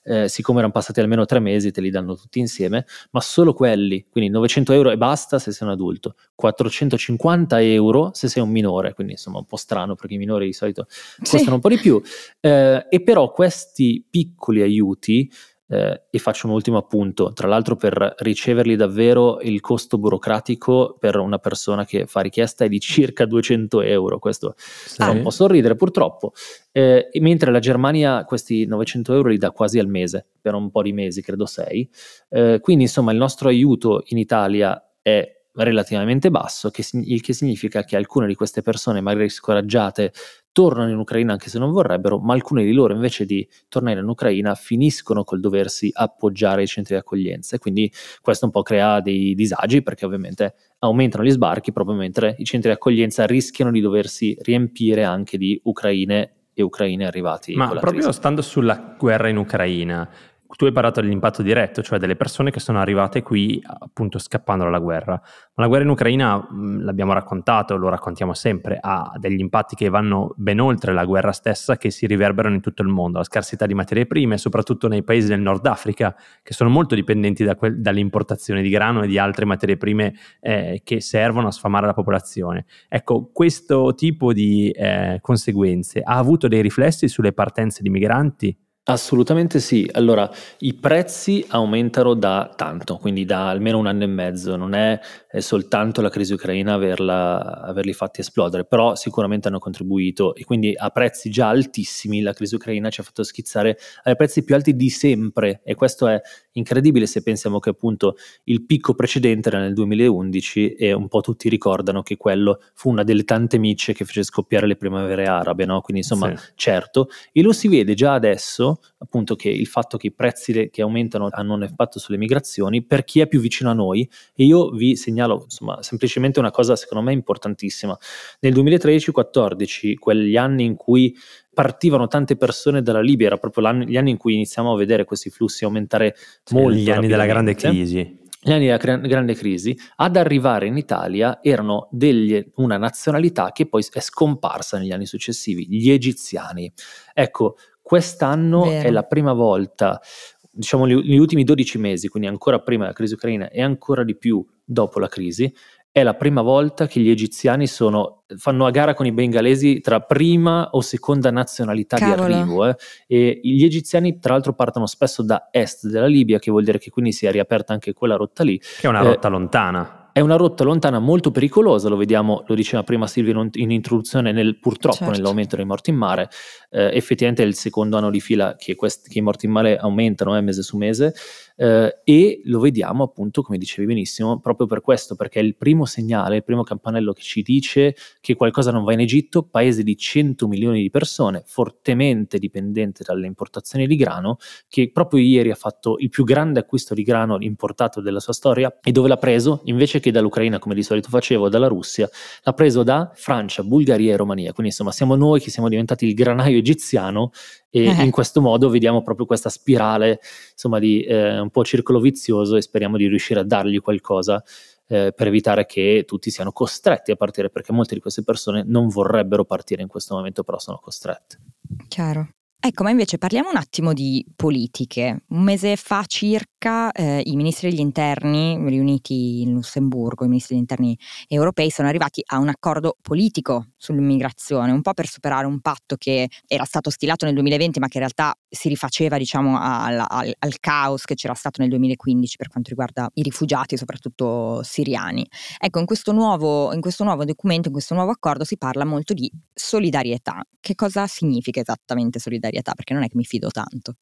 eh, 0.03 0.27
siccome 0.27 0.59
erano 0.59 0.73
passati 0.73 0.99
almeno 0.99 1.25
tre 1.25 1.39
mesi 1.39 1.71
te 1.71 1.81
li 1.81 1.89
danno 1.89 2.15
tutti 2.15 2.39
insieme, 2.39 2.85
ma 3.11 3.21
solo 3.21 3.53
quelli, 3.53 4.05
quindi 4.09 4.29
900 4.29 4.73
euro 4.73 4.91
e 4.91 4.97
basta 4.97 5.39
se 5.39 5.51
sei 5.51 5.67
un 5.67 5.73
adulto, 5.73 6.15
450 6.35 7.61
euro 7.61 8.11
se 8.13 8.27
sei 8.27 8.43
un 8.43 8.49
minore, 8.49 8.93
quindi 8.93 9.13
insomma 9.13 9.39
un 9.39 9.45
po' 9.45 9.57
strano 9.57 9.95
perché 9.95 10.15
i 10.15 10.17
minori 10.17 10.45
di 10.45 10.53
solito 10.53 10.87
costano 11.19 11.43
sì. 11.43 11.49
un 11.49 11.59
po' 11.59 11.69
di 11.69 11.77
più, 11.77 12.01
eh, 12.39 12.85
e 12.89 13.01
però 13.01 13.31
questi 13.31 14.05
piccoli 14.09 14.61
aiuti 14.61 15.31
eh, 15.67 16.03
e 16.09 16.19
faccio 16.19 16.47
un 16.47 16.53
ultimo 16.53 16.77
appunto, 16.77 17.33
tra 17.33 17.47
l'altro 17.47 17.75
per 17.75 18.15
riceverli 18.19 18.75
davvero 18.75 19.39
il 19.41 19.61
costo 19.61 19.97
burocratico 19.97 20.95
per 20.99 21.17
una 21.17 21.39
persona 21.39 21.85
che 21.85 22.05
fa 22.05 22.21
richiesta 22.21 22.65
è 22.65 22.69
di 22.69 22.79
circa 22.79 23.25
200 23.25 23.81
euro, 23.81 24.19
questo 24.19 24.55
sì. 24.57 24.95
fa 24.97 25.09
un 25.09 25.21
po' 25.21 25.29
sorridere 25.29 25.75
purtroppo, 25.75 26.33
eh, 26.71 27.09
mentre 27.19 27.51
la 27.51 27.59
Germania 27.59 28.23
questi 28.25 28.65
900 28.65 29.13
euro 29.13 29.29
li 29.29 29.37
dà 29.37 29.51
quasi 29.51 29.79
al 29.79 29.87
mese, 29.87 30.25
per 30.41 30.53
un 30.53 30.69
po' 30.69 30.81
di 30.81 30.93
mesi, 30.93 31.21
credo 31.21 31.45
6, 31.45 31.89
eh, 32.29 32.59
quindi 32.61 32.83
insomma 32.83 33.11
il 33.11 33.17
nostro 33.17 33.49
aiuto 33.49 34.03
in 34.07 34.17
Italia 34.17 34.81
è 35.01 35.41
relativamente 35.55 36.31
basso, 36.31 36.71
che, 36.71 36.83
il 36.93 37.21
che 37.21 37.33
significa 37.33 37.83
che 37.83 37.95
alcune 37.95 38.27
di 38.27 38.35
queste 38.35 38.61
persone 38.61 39.01
magari 39.01 39.29
scoraggiate 39.29 40.11
tornano 40.53 40.91
in 40.91 40.97
Ucraina 40.97 41.33
anche 41.33 41.49
se 41.49 41.59
non 41.59 41.71
vorrebbero, 41.71 42.19
ma 42.19 42.33
alcuni 42.33 42.63
di 42.63 42.71
loro 42.71 42.93
invece 42.93 43.25
di 43.25 43.45
tornare 43.67 43.99
in 43.99 44.07
Ucraina 44.07 44.55
finiscono 44.55 45.25
col 45.25 45.41
doversi 45.41 45.89
appoggiare 45.91 46.61
ai 46.61 46.67
centri 46.67 46.93
di 46.93 47.01
accoglienza 47.01 47.55
e 47.57 47.59
quindi 47.59 47.91
questo 48.21 48.45
un 48.45 48.51
po' 48.51 48.61
crea 48.61 49.01
dei 49.01 49.33
disagi 49.33 49.81
perché 49.81 50.05
ovviamente 50.05 50.53
aumentano 50.79 51.23
gli 51.23 51.31
sbarchi 51.31 51.73
proprio 51.73 51.95
mentre 51.95 52.35
i 52.37 52.45
centri 52.45 52.69
di 52.69 52.75
accoglienza 52.75 53.25
rischiano 53.25 53.71
di 53.71 53.81
doversi 53.81 54.37
riempire 54.41 55.03
anche 55.03 55.37
di 55.37 55.59
ucraine 55.63 56.35
e 56.53 56.61
ucraine 56.61 57.05
arrivati. 57.05 57.55
Ma 57.55 57.67
proprio 57.67 58.01
crisi. 58.03 58.11
stando 58.13 58.41
sulla 58.41 58.95
guerra 58.97 59.27
in 59.27 59.37
Ucraina, 59.37 60.07
tu 60.55 60.65
hai 60.65 60.71
parlato 60.71 61.01
dell'impatto 61.01 61.41
diretto, 61.41 61.81
cioè 61.81 61.99
delle 61.99 62.15
persone 62.15 62.51
che 62.51 62.59
sono 62.59 62.79
arrivate 62.79 63.21
qui 63.21 63.61
appunto 63.63 64.19
scappando 64.19 64.63
dalla 64.63 64.79
guerra. 64.79 65.13
Ma 65.13 65.63
la 65.63 65.67
guerra 65.67 65.83
in 65.83 65.89
Ucraina, 65.89 66.47
l'abbiamo 66.79 67.13
raccontato, 67.13 67.75
lo 67.75 67.89
raccontiamo 67.89 68.33
sempre, 68.33 68.77
ha 68.79 69.11
degli 69.17 69.39
impatti 69.39 69.75
che 69.75 69.89
vanno 69.89 70.33
ben 70.37 70.59
oltre 70.59 70.93
la 70.93 71.05
guerra 71.05 71.31
stessa, 71.31 71.77
che 71.77 71.89
si 71.89 72.05
riverberano 72.05 72.55
in 72.55 72.61
tutto 72.61 72.81
il 72.81 72.87
mondo. 72.87 73.17
La 73.17 73.23
scarsità 73.23 73.65
di 73.65 73.73
materie 73.73 74.05
prime, 74.05 74.37
soprattutto 74.37 74.87
nei 74.87 75.03
paesi 75.03 75.27
del 75.27 75.41
Nord 75.41 75.65
Africa, 75.65 76.15
che 76.41 76.53
sono 76.53 76.69
molto 76.69 76.95
dipendenti 76.95 77.43
da 77.43 77.55
que- 77.55 77.79
dall'importazione 77.79 78.61
di 78.61 78.69
grano 78.69 79.03
e 79.03 79.07
di 79.07 79.17
altre 79.17 79.45
materie 79.45 79.77
prime 79.77 80.13
eh, 80.39 80.81
che 80.83 81.01
servono 81.01 81.47
a 81.47 81.51
sfamare 81.51 81.85
la 81.85 81.93
popolazione. 81.93 82.65
Ecco, 82.89 83.29
questo 83.31 83.93
tipo 83.95 84.33
di 84.33 84.69
eh, 84.71 85.17
conseguenze 85.21 86.01
ha 86.01 86.17
avuto 86.17 86.47
dei 86.47 86.61
riflessi 86.61 87.07
sulle 87.07 87.33
partenze 87.33 87.81
di 87.81 87.89
migranti? 87.89 88.57
Assolutamente 88.85 89.61
sì. 89.61 89.89
Allora, 89.93 90.29
i 90.59 90.73
prezzi 90.73 91.45
aumentano 91.47 92.15
da 92.15 92.51
tanto, 92.53 92.97
quindi 92.97 93.23
da 93.23 93.47
almeno 93.47 93.77
un 93.77 93.87
anno 93.87 94.03
e 94.03 94.07
mezzo, 94.07 94.57
non 94.57 94.73
è, 94.73 94.99
è 95.25 95.39
soltanto 95.39 96.01
la 96.01 96.09
crisi 96.09 96.33
ucraina 96.33 96.73
averla, 96.73 97.61
averli 97.61 97.93
fatti 97.93 98.19
esplodere, 98.19 98.65
però 98.65 98.93
sicuramente 98.95 99.47
hanno 99.47 99.59
contribuito 99.59 100.35
e 100.35 100.43
quindi 100.43 100.73
a 100.75 100.89
prezzi 100.89 101.29
già 101.29 101.47
altissimi 101.47 102.19
la 102.19 102.33
crisi 102.33 102.55
ucraina 102.55 102.89
ci 102.89 102.99
ha 102.99 103.03
fatto 103.05 103.23
schizzare 103.23 103.77
ai 104.03 104.17
prezzi 104.17 104.43
più 104.43 104.53
alti 104.53 104.75
di 104.75 104.89
sempre 104.89 105.61
e 105.63 105.75
questo 105.75 106.07
è 106.07 106.21
incredibile 106.55 107.05
se 107.05 107.23
pensiamo 107.23 107.59
che 107.59 107.69
appunto 107.69 108.17
il 108.45 108.65
picco 108.65 108.93
precedente 108.95 109.47
era 109.47 109.59
nel 109.59 109.73
2011 109.73 110.73
e 110.73 110.91
un 110.91 111.07
po' 111.07 111.21
tutti 111.21 111.47
ricordano 111.47 112.01
che 112.01 112.17
quello 112.17 112.59
fu 112.73 112.89
una 112.89 113.03
delle 113.03 113.23
tante 113.23 113.57
micce 113.57 113.93
che 113.93 114.03
fece 114.03 114.23
scoppiare 114.23 114.67
le 114.67 114.75
primavere 114.75 115.25
arabe, 115.25 115.63
no? 115.65 115.79
Quindi 115.79 116.01
insomma, 116.03 116.35
sì. 116.35 116.51
certo, 116.55 117.07
e 117.31 117.41
lo 117.41 117.53
si 117.53 117.69
vede 117.69 117.93
già 117.93 118.13
adesso 118.13 118.72
appunto 118.99 119.35
che 119.35 119.49
il 119.49 119.67
fatto 119.67 119.97
che 119.97 120.07
i 120.07 120.11
prezzi 120.11 120.69
che 120.71 120.81
aumentano 120.81 121.27
hanno 121.31 121.53
un 121.53 121.63
impatto 121.63 121.99
sulle 121.99 122.17
migrazioni 122.17 122.83
per 122.83 123.03
chi 123.03 123.19
è 123.19 123.27
più 123.27 123.39
vicino 123.39 123.69
a 123.69 123.73
noi 123.73 124.09
e 124.35 124.45
io 124.45 124.69
vi 124.69 124.95
segnalo 124.95 125.41
insomma 125.43 125.81
semplicemente 125.81 126.39
una 126.39 126.51
cosa 126.51 126.75
secondo 126.75 127.03
me 127.03 127.13
importantissima. 127.13 127.97
Nel 128.39 128.53
2013-14, 128.53 129.95
quegli 129.95 130.37
anni 130.37 130.65
in 130.65 130.75
cui 130.75 131.15
partivano 131.53 132.07
tante 132.07 132.35
persone 132.35 132.81
dalla 132.81 133.01
Libia, 133.01 133.27
era 133.27 133.37
proprio 133.37 133.71
gli 133.83 133.97
anni 133.97 134.11
in 134.11 134.17
cui 134.17 134.33
iniziamo 134.33 134.73
a 134.73 134.77
vedere 134.77 135.05
questi 135.05 135.29
flussi 135.29 135.63
aumentare 135.63 136.15
molto. 136.51 136.77
Gli 136.77 136.89
anni 136.89 137.07
della 137.07 137.25
grande 137.25 137.53
crisi 137.53 138.21
gli 138.43 138.51
anni 138.51 138.65
della 138.65 138.77
grande 138.77 139.35
crisi, 139.35 139.77
ad 139.95 140.17
arrivare 140.17 140.67
in 140.67 140.75
Italia 140.75 141.39
erano 141.41 141.87
degli, 141.91 142.43
una 142.55 142.77
nazionalità 142.77 143.53
che 143.53 143.67
poi 143.67 143.85
è 143.89 143.99
scomparsa 144.01 144.77
negli 144.77 144.91
anni 144.91 145.05
successivi, 145.05 145.65
gli 145.69 145.89
egiziani. 145.89 146.71
Ecco, 147.13 147.55
Quest'anno 147.83 148.63
Vero. 148.63 148.87
è 148.87 148.91
la 148.91 149.03
prima 149.03 149.33
volta, 149.33 150.01
diciamo 150.49 150.85
negli 150.85 151.17
ultimi 151.17 151.43
12 151.43 151.77
mesi, 151.77 152.07
quindi 152.07 152.29
ancora 152.29 152.59
prima 152.59 152.83
della 152.83 152.95
crisi 152.95 153.13
ucraina 153.13 153.49
e 153.49 153.61
ancora 153.61 154.03
di 154.03 154.15
più 154.15 154.43
dopo 154.63 154.99
la 154.99 155.09
crisi, 155.09 155.53
è 155.91 156.01
la 156.01 156.15
prima 156.15 156.41
volta 156.41 156.87
che 156.87 156.99
gli 157.01 157.09
egiziani 157.09 157.67
sono, 157.67 158.23
fanno 158.37 158.65
a 158.65 158.71
gara 158.71 158.95
con 158.95 159.05
i 159.05 159.11
bengalesi 159.11 159.79
tra 159.79 159.99
prima 159.99 160.69
o 160.71 160.81
seconda 160.81 161.29
nazionalità 161.29 161.97
Cavolo. 161.97 162.27
di 162.27 162.33
arrivo. 162.33 162.65
Eh. 162.67 162.75
E 163.05 163.39
gli 163.43 163.63
egiziani, 163.63 164.17
tra 164.17 164.33
l'altro, 164.33 164.53
partono 164.53 164.87
spesso 164.87 165.21
da 165.21 165.49
est 165.51 165.85
della 165.87 166.07
Libia, 166.07 166.39
che 166.39 166.49
vuol 166.49 166.63
dire 166.63 166.79
che 166.79 166.89
quindi 166.89 167.11
si 167.11 167.27
è 167.27 167.31
riaperta 167.31 167.73
anche 167.73 167.93
quella 167.93 168.15
rotta 168.15 168.43
lì. 168.43 168.57
Che 168.57 168.81
è 168.81 168.87
una 168.87 169.01
rotta 169.01 169.27
eh, 169.27 169.31
lontana. 169.31 170.02
È 170.13 170.19
una 170.19 170.35
rotta 170.35 170.63
lontana 170.63 170.99
molto 170.99 171.31
pericolosa, 171.31 171.89
lo 171.89 171.95
vediamo, 171.95 172.43
lo 172.45 172.53
diceva 172.53 172.83
prima 172.83 173.07
Silvia 173.07 173.33
in, 173.33 173.49
in 173.53 173.71
introduzione, 173.71 174.31
nel, 174.31 174.59
purtroppo 174.59 174.97
certo. 174.97 175.11
nell'aumento 175.11 175.55
dei 175.55 175.65
morti 175.65 175.89
in 175.89 175.95
mare. 175.95 176.29
Eh, 176.69 176.91
effettivamente 176.93 177.41
è 177.41 177.47
il 177.47 177.55
secondo 177.55 177.97
anno 177.97 178.11
di 178.11 178.21
fila 178.21 178.55
che, 178.55 178.75
questi, 178.75 179.09
che 179.09 179.17
i 179.17 179.21
morti 179.23 179.47
in 179.47 179.51
mare 179.51 179.75
aumentano 179.75 180.37
eh, 180.37 180.41
mese 180.41 180.61
su 180.61 180.77
mese. 180.77 181.15
Eh, 181.55 181.99
e 182.03 182.41
lo 182.45 182.59
vediamo 182.59 183.03
appunto, 183.03 183.41
come 183.41 183.57
dicevi 183.57 183.87
benissimo, 183.87 184.39
proprio 184.39 184.67
per 184.67 184.81
questo, 184.81 185.15
perché 185.15 185.39
è 185.39 185.43
il 185.43 185.55
primo 185.55 185.85
segnale, 185.85 186.37
il 186.37 186.43
primo 186.43 186.63
campanello 186.63 187.13
che 187.13 187.21
ci 187.21 187.41
dice 187.41 187.95
che 188.21 188.35
qualcosa 188.35 188.71
non 188.71 188.83
va 188.83 188.93
in 188.93 188.99
Egitto, 188.99 189.43
paese 189.43 189.83
di 189.83 189.95
100 189.95 190.47
milioni 190.47 190.81
di 190.81 190.89
persone, 190.89 191.43
fortemente 191.45 192.39
dipendente 192.39 193.03
dalle 193.05 193.27
importazioni 193.27 193.87
di 193.87 193.95
grano, 193.95 194.37
che 194.67 194.91
proprio 194.91 195.19
ieri 195.19 195.51
ha 195.51 195.55
fatto 195.55 195.97
il 195.99 196.09
più 196.09 196.23
grande 196.23 196.59
acquisto 196.59 196.93
di 196.93 197.03
grano 197.03 197.37
importato 197.39 198.01
della 198.01 198.19
sua 198.19 198.33
storia 198.33 198.79
e 198.81 198.91
dove 198.91 199.07
l'ha 199.07 199.17
preso, 199.17 199.61
invece 199.65 199.99
che 199.99 200.11
dall'Ucraina 200.11 200.59
come 200.59 200.75
di 200.75 200.83
solito 200.83 201.09
facevo, 201.09 201.49
dalla 201.49 201.67
Russia, 201.67 202.09
l'ha 202.43 202.53
preso 202.53 202.83
da 202.83 203.11
Francia, 203.13 203.63
Bulgaria 203.63 204.13
e 204.13 204.17
Romania. 204.17 204.51
Quindi 204.53 204.71
insomma 204.71 204.91
siamo 204.91 205.15
noi 205.15 205.39
che 205.39 205.49
siamo 205.49 205.69
diventati 205.69 206.05
il 206.05 206.13
granaio 206.13 206.57
egiziano 206.57 207.31
e 207.75 207.85
eh. 207.85 208.03
in 208.03 208.11
questo 208.11 208.39
modo 208.39 208.69
vediamo 208.69 209.01
proprio 209.01 209.25
questa 209.25 209.49
spirale 209.49 210.19
insomma 210.51 210.77
di 210.77 211.01
eh, 211.01 211.39
un 211.39 211.49
po' 211.49 211.63
circolo 211.63 211.99
vizioso 211.99 212.55
e 212.55 212.61
speriamo 212.61 212.97
di 212.97 213.07
riuscire 213.07 213.39
a 213.39 213.43
dargli 213.43 213.79
qualcosa 213.81 214.43
eh, 214.87 215.11
per 215.11 215.25
evitare 215.25 215.65
che 215.65 216.03
tutti 216.05 216.29
siano 216.29 216.51
costretti 216.51 217.09
a 217.09 217.15
partire 217.15 217.49
perché 217.49 217.71
molte 217.71 217.95
di 217.95 217.99
queste 218.01 218.21
persone 218.21 218.63
non 218.63 218.89
vorrebbero 218.89 219.43
partire 219.43 219.81
in 219.81 219.87
questo 219.87 220.13
momento 220.13 220.43
però 220.43 220.59
sono 220.59 220.77
costrette. 220.79 221.39
Chiaro. 221.87 222.27
Ecco, 222.65 222.83
ma 222.83 222.91
invece 222.91 223.17
parliamo 223.17 223.49
un 223.49 223.57
attimo 223.57 223.91
di 223.91 224.25
politiche. 224.37 225.25
Un 225.31 225.43
mese 225.43 225.75
fa 225.75 226.05
circa 226.07 226.93
eh, 226.93 227.21
i 227.25 227.35
ministri 227.35 227.69
degli 227.69 227.81
interni 227.81 228.57
riuniti 228.69 229.41
in 229.41 229.51
Lussemburgo, 229.51 230.23
i 230.23 230.29
ministri 230.29 230.55
degli 230.55 230.63
interni 230.63 230.97
europei, 231.27 231.69
sono 231.69 231.89
arrivati 231.89 232.23
a 232.25 232.37
un 232.37 232.47
accordo 232.47 232.95
politico 233.01 233.71
sull'immigrazione, 233.75 234.71
un 234.71 234.81
po' 234.81 234.93
per 234.93 235.07
superare 235.07 235.45
un 235.45 235.59
patto 235.59 235.97
che 235.97 236.29
era 236.47 236.63
stato 236.63 236.89
stilato 236.89 237.25
nel 237.25 237.33
2020 237.33 237.79
ma 237.79 237.87
che 237.89 237.97
in 237.97 238.03
realtà 238.03 238.33
si 238.47 238.69
rifaceva 238.69 239.17
diciamo, 239.17 239.59
al, 239.59 240.01
al, 240.07 240.33
al 240.39 240.59
caos 240.61 241.03
che 241.03 241.15
c'era 241.15 241.33
stato 241.33 241.59
nel 241.59 241.69
2015 241.69 242.37
per 242.37 242.47
quanto 242.47 242.69
riguarda 242.69 243.09
i 243.15 243.23
rifugiati, 243.23 243.75
soprattutto 243.75 244.63
siriani. 244.63 245.27
Ecco, 245.59 245.79
in 245.79 245.85
questo 245.85 246.13
nuovo, 246.13 246.71
in 246.73 246.79
questo 246.79 247.03
nuovo 247.03 247.25
documento, 247.25 247.67
in 247.67 247.73
questo 247.73 247.93
nuovo 247.93 248.11
accordo 248.11 248.45
si 248.45 248.57
parla 248.57 248.85
molto 248.85 249.13
di 249.13 249.29
solidarietà. 249.53 250.45
Che 250.61 250.75
cosa 250.75 251.07
significa 251.07 251.59
esattamente 251.59 252.19
solidarietà? 252.19 252.51
Solidarietà, 252.53 252.73
perché 252.75 252.93
non 252.93 253.03
è 253.03 253.07
che 253.07 253.17
mi 253.17 253.23
fido 253.23 253.49
tanto. 253.49 253.95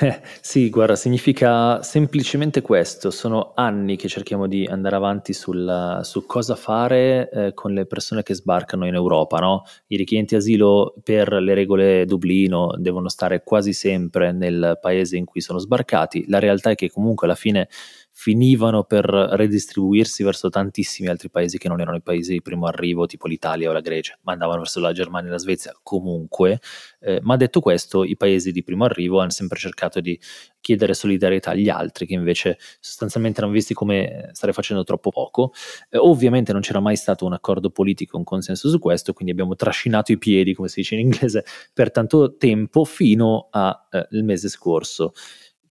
Eh, 0.00 0.20
sì, 0.40 0.70
guarda, 0.70 0.96
significa 0.96 1.82
semplicemente 1.82 2.62
questo. 2.62 3.10
Sono 3.10 3.52
anni 3.54 3.96
che 3.96 4.08
cerchiamo 4.08 4.46
di 4.46 4.66
andare 4.66 4.96
avanti 4.96 5.32
sul, 5.32 6.00
su 6.02 6.24
cosa 6.26 6.54
fare 6.54 7.30
eh, 7.30 7.54
con 7.54 7.72
le 7.72 7.86
persone 7.86 8.22
che 8.22 8.34
sbarcano 8.34 8.86
in 8.86 8.94
Europa. 8.94 9.38
No? 9.38 9.64
I 9.88 9.96
richiedenti 9.96 10.36
asilo 10.36 10.94
per 11.02 11.32
le 11.32 11.54
regole 11.54 12.04
Dublino 12.04 12.74
devono 12.78 13.08
stare 13.08 13.42
quasi 13.42 13.72
sempre 13.72 14.32
nel 14.32 14.78
paese 14.80 15.16
in 15.16 15.24
cui 15.24 15.40
sono 15.40 15.58
sbarcati. 15.58 16.24
La 16.28 16.38
realtà 16.38 16.70
è 16.70 16.74
che 16.74 16.90
comunque 16.90 17.26
alla 17.26 17.36
fine 17.36 17.68
finivano 18.14 18.84
per 18.84 19.04
redistribuirsi 19.06 20.22
verso 20.22 20.50
tantissimi 20.50 21.08
altri 21.08 21.30
paesi 21.30 21.56
che 21.56 21.68
non 21.68 21.80
erano 21.80 21.96
i 21.96 22.02
paesi 22.02 22.32
di 22.32 22.42
primo 22.42 22.66
arrivo, 22.66 23.06
tipo 23.06 23.26
l'Italia 23.26 23.70
o 23.70 23.72
la 23.72 23.80
Grecia, 23.80 24.18
ma 24.22 24.32
andavano 24.32 24.58
verso 24.58 24.80
la 24.80 24.92
Germania 24.92 25.30
e 25.30 25.32
la 25.32 25.38
Svezia 25.38 25.74
comunque. 25.82 26.60
Eh, 27.00 27.20
ma 27.22 27.36
detto 27.36 27.60
questo, 27.60 28.04
i 28.04 28.16
paesi 28.16 28.52
di 28.52 28.62
primo 28.62 28.84
arrivo 28.84 29.18
hanno 29.20 29.30
sempre 29.30 29.58
cercato 29.58 30.00
di 30.00 30.18
chiedere 30.60 30.94
solidarietà 30.94 31.50
agli 31.50 31.68
altri, 31.70 32.06
che 32.06 32.14
invece 32.14 32.58
sostanzialmente 32.80 33.38
erano 33.38 33.54
visti 33.54 33.74
come 33.74 34.28
stare 34.32 34.52
facendo 34.52 34.84
troppo 34.84 35.10
poco. 35.10 35.52
Eh, 35.88 35.96
ovviamente 35.98 36.52
non 36.52 36.60
c'era 36.60 36.80
mai 36.80 36.96
stato 36.96 37.24
un 37.24 37.32
accordo 37.32 37.70
politico, 37.70 38.18
un 38.18 38.24
consenso 38.24 38.68
su 38.68 38.78
questo, 38.78 39.14
quindi 39.14 39.32
abbiamo 39.32 39.56
trascinato 39.56 40.12
i 40.12 40.18
piedi, 40.18 40.54
come 40.54 40.68
si 40.68 40.80
dice 40.80 40.94
in 40.94 41.00
inglese, 41.00 41.44
per 41.72 41.90
tanto 41.90 42.36
tempo 42.36 42.84
fino 42.84 43.48
al 43.50 43.74
eh, 43.90 44.22
mese 44.22 44.48
scorso. 44.48 45.12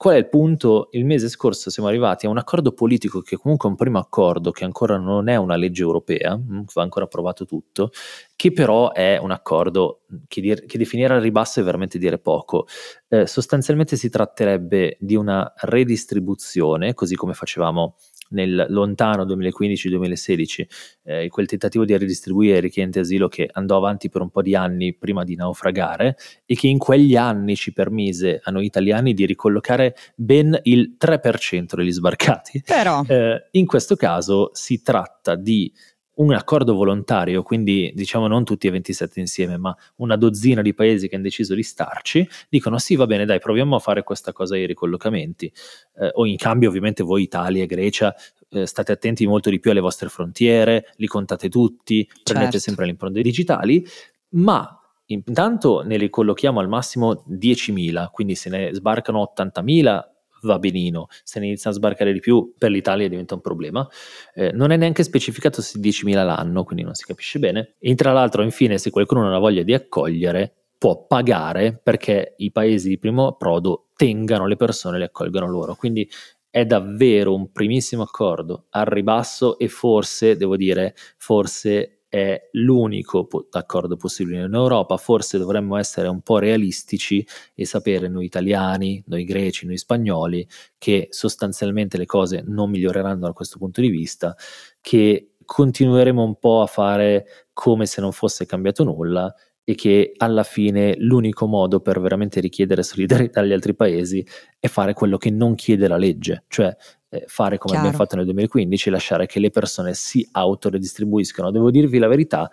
Qual 0.02 0.16
è 0.16 0.18
il 0.18 0.30
punto? 0.30 0.88
Il 0.94 1.06
mese 1.06 1.30
scorso 1.30 1.70
siamo 1.70 1.88
arrivati 1.88 2.26
a 2.26 2.30
un 2.30 2.40
accordo 2.40 2.72
politico 2.72 3.22
che 3.22 3.38
comunque 3.38 3.68
è 3.68 3.72
un 3.72 3.78
primo 3.78 4.00
accordo, 4.00 4.50
che 4.50 4.64
ancora 4.64 4.98
non 4.98 5.30
è 5.30 5.36
una 5.36 5.56
legge 5.56 5.84
europea, 5.84 6.36
mm, 6.36 6.62
va 6.74 6.82
ancora 6.82 7.06
approvato 7.06 7.46
tutto, 7.46 7.92
che 8.36 8.52
però 8.52 8.94
è 8.94 9.20
un 9.22 9.30
accordo 9.30 10.02
che, 10.28 10.42
dir- 10.42 10.66
che 10.66 10.80
definire 10.80 11.14
al 11.14 11.22
ribasso 11.22 11.60
è 11.60 11.64
veramente 11.64 12.00
dire 12.00 12.18
poco. 12.18 12.66
Eh, 13.10 13.28
sostanzialmente 13.28 13.96
si 13.96 14.10
tratterebbe 14.10 14.98
di 15.00 15.16
una 15.16 15.54
redistribuzione, 15.56 16.96
così 16.96 17.14
come 17.14 17.36
facevamo 17.36 17.98
nel 18.32 18.66
lontano 18.70 19.24
2015-2016, 19.26 20.66
eh, 21.04 21.28
quel 21.30 21.48
tentativo 21.48 21.86
di 21.86 21.98
ridistribuire 21.98 22.58
i 22.58 22.62
richiedenti 22.62 23.00
asilo 23.00 23.28
che 23.28 23.50
andò 23.52 23.78
avanti 23.78 24.10
per 24.10 24.22
un 24.22 24.30
po' 24.30 24.42
di 24.42 24.56
anni 24.56 24.94
prima 24.94 25.24
di 25.24 25.36
naufragare 25.36 26.18
e 26.46 26.56
che 26.56 26.68
in 26.68 26.78
quegli 26.78 27.16
anni 27.16 27.56
ci 27.56 27.74
permise 27.74 28.40
a 28.44 28.52
noi 28.52 28.66
italiani 28.66 29.14
di 29.14 29.26
ricollocare 29.26 29.96
ben 30.16 30.58
il 30.64 30.96
3% 31.00 31.76
degli 31.76 31.92
sbarcati. 31.92 32.62
Però 32.66 33.04
eh, 33.08 33.48
in 33.52 33.66
questo 33.66 33.96
caso 33.96 34.50
si 34.54 34.82
tratta 34.82 35.36
di 35.36 35.72
un 36.16 36.34
accordo 36.34 36.76
volontario, 36.76 37.42
quindi 37.42 37.92
diciamo 37.96 38.28
non 38.28 38.44
tutti 38.44 38.68
e 38.68 38.72
27 38.72 39.20
insieme, 39.20 39.58
ma 39.58 39.76
una 39.98 40.16
dozzina 40.16 40.62
di 40.62 40.74
paesi 40.74 41.08
che 41.08 41.16
hanno 41.16 41.24
deciso 41.24 41.56
di 41.56 41.64
starci, 41.64 42.28
dicono 42.50 42.78
sì 42.78 42.96
va 42.96 43.06
bene 43.06 43.26
dai 43.26 43.40
proviamo 43.40 43.76
a 43.76 43.80
fare 43.80 44.04
questa 44.04 44.34
cosa 44.34 44.56
ai 44.56 44.66
ricollocamenti, 44.66 45.52
eh, 46.00 46.12
o 46.14 46.26
in 46.26 46.38
cambio 46.38 46.70
ovviamente 46.70 47.04
voi 47.04 47.24
Italia 47.24 47.64
e 47.64 47.66
Grecia 47.66 48.14
eh, 48.50 48.66
state 48.66 48.92
attenti 48.92 49.26
molto 49.26 49.50
di 49.50 49.60
più 49.60 49.72
alle 49.72 49.80
vostre 49.80 50.10
frontiere, 50.10 50.94
li 50.98 51.08
contate 51.08 51.50
tutti, 51.50 52.06
prendete 52.24 52.52
certo. 52.52 52.60
sempre 52.60 52.86
le 52.86 52.92
impronte 52.92 53.22
digitali, 53.22 53.86
ma 54.32 54.76
intanto 55.06 55.82
ne 55.82 55.98
ricollochiamo 55.98 56.60
al 56.60 56.68
massimo 56.68 57.24
10.000, 57.30 58.10
quindi 58.12 58.36
se 58.36 58.50
ne 58.50 58.74
sbarcano 58.74 59.34
80.000 59.36 60.11
va 60.42 60.60
benino, 60.60 61.08
se 61.24 61.40
ne 61.40 61.48
iniziano 61.48 61.76
a 61.76 61.80
sbarcare 61.80 62.14
di 62.14 62.20
più 62.20 62.54
per 62.58 62.72
l'Italia 62.72 63.08
diventa 63.08 63.36
un 63.36 63.42
problema. 63.42 63.88
Eh, 64.34 64.52
non 64.52 64.72
è 64.72 64.78
neanche 64.78 65.04
specificato 65.04 65.62
se 65.62 65.80
10.000 65.80 66.26
l'anno, 66.26 66.64
quindi 66.64 66.84
non 66.84 66.94
si 66.94 67.06
capisce 67.06 67.40
bene. 67.40 67.76
E 67.80 67.96
tra 67.96 68.12
l'altro, 68.12 68.42
infine, 68.44 68.78
se 68.78 68.90
qualcuno 68.90 69.22
non 69.22 69.34
ha 69.34 69.40
voglia 69.40 69.64
di 69.64 69.74
accogliere, 69.74 70.54
può 70.78 71.06
pagare 71.06 71.80
perché 71.82 72.34
i 72.38 72.52
paesi 72.52 72.90
di 72.90 72.98
primo 72.98 73.28
approdo 73.28 73.90
tengano 73.96 74.48
le 74.48 74.56
persone 74.56 74.96
e 74.96 75.00
le 75.00 75.06
accolgano 75.06 75.48
loro. 75.48 75.76
Quindi 75.76 76.10
è 76.50 76.66
davvero 76.66 77.34
un 77.34 77.52
primissimo 77.52 78.04
accordo 78.04 78.66
al 78.72 78.86
ribasso 78.86 79.58
e 79.58 79.68
forse, 79.68 80.36
devo 80.36 80.58
dire, 80.58 80.96
forse 81.18 82.01
è 82.12 82.50
l'unico 82.52 83.26
accordo 83.52 83.96
possibile 83.96 84.44
in 84.44 84.54
Europa, 84.54 84.98
forse 84.98 85.38
dovremmo 85.38 85.78
essere 85.78 86.10
un 86.10 86.20
po' 86.20 86.40
realistici 86.40 87.26
e 87.56 87.66
sapere 87.66 88.10
noi 88.10 88.26
italiani, 88.26 89.02
noi 89.08 89.24
greci, 89.24 89.66
noi 89.66 89.78
spagnoli, 89.78 90.46
che 90.78 91.08
sostanzialmente 91.10 91.98
le 91.98 92.06
cose 92.06 92.44
non 92.46 92.70
miglioreranno 92.70 93.28
da 93.28 93.32
questo 93.32 93.60
punto 93.60 93.80
di 93.80 93.88
vista, 93.88 94.36
che 94.82 95.36
continueremo 95.46 96.22
un 96.22 96.38
po' 96.38 96.60
a 96.60 96.66
fare 96.66 97.48
come 97.54 97.86
se 97.86 98.02
non 98.02 98.12
fosse 98.12 98.46
cambiato 98.46 98.84
nulla 98.84 99.34
e 99.72 99.76
che 99.76 100.12
alla 100.18 100.44
fine 100.44 100.96
l'unico 100.98 101.46
modo 101.46 101.80
per 101.80 102.02
veramente 102.02 102.42
richiedere 102.42 102.84
solidarietà 102.84 103.40
agli 103.40 103.54
altri 103.54 103.74
paesi 103.74 104.26
è 104.60 104.68
fare 104.68 104.94
quello 104.94 105.18
che 105.18 105.30
non 105.30 105.56
chiede 105.56 105.88
la 105.88 105.96
legge, 105.96 106.44
cioè 106.50 106.76
eh, 107.08 107.24
fare 107.26 107.58
come 107.58 107.74
Chiaro. 107.74 107.88
abbiamo 107.88 107.98
fatto 108.04 108.18
nel 108.18 108.26
2015, 108.26 108.90
lasciare 108.90 109.28
che 109.28 109.40
le 109.40 109.50
persone 109.50 109.94
si 109.94 110.28
autoredistribuiscano. 110.30 111.52
Devo 111.52 111.72
dirvi 111.72 112.00
la 112.00 112.10
verità, 112.10 112.52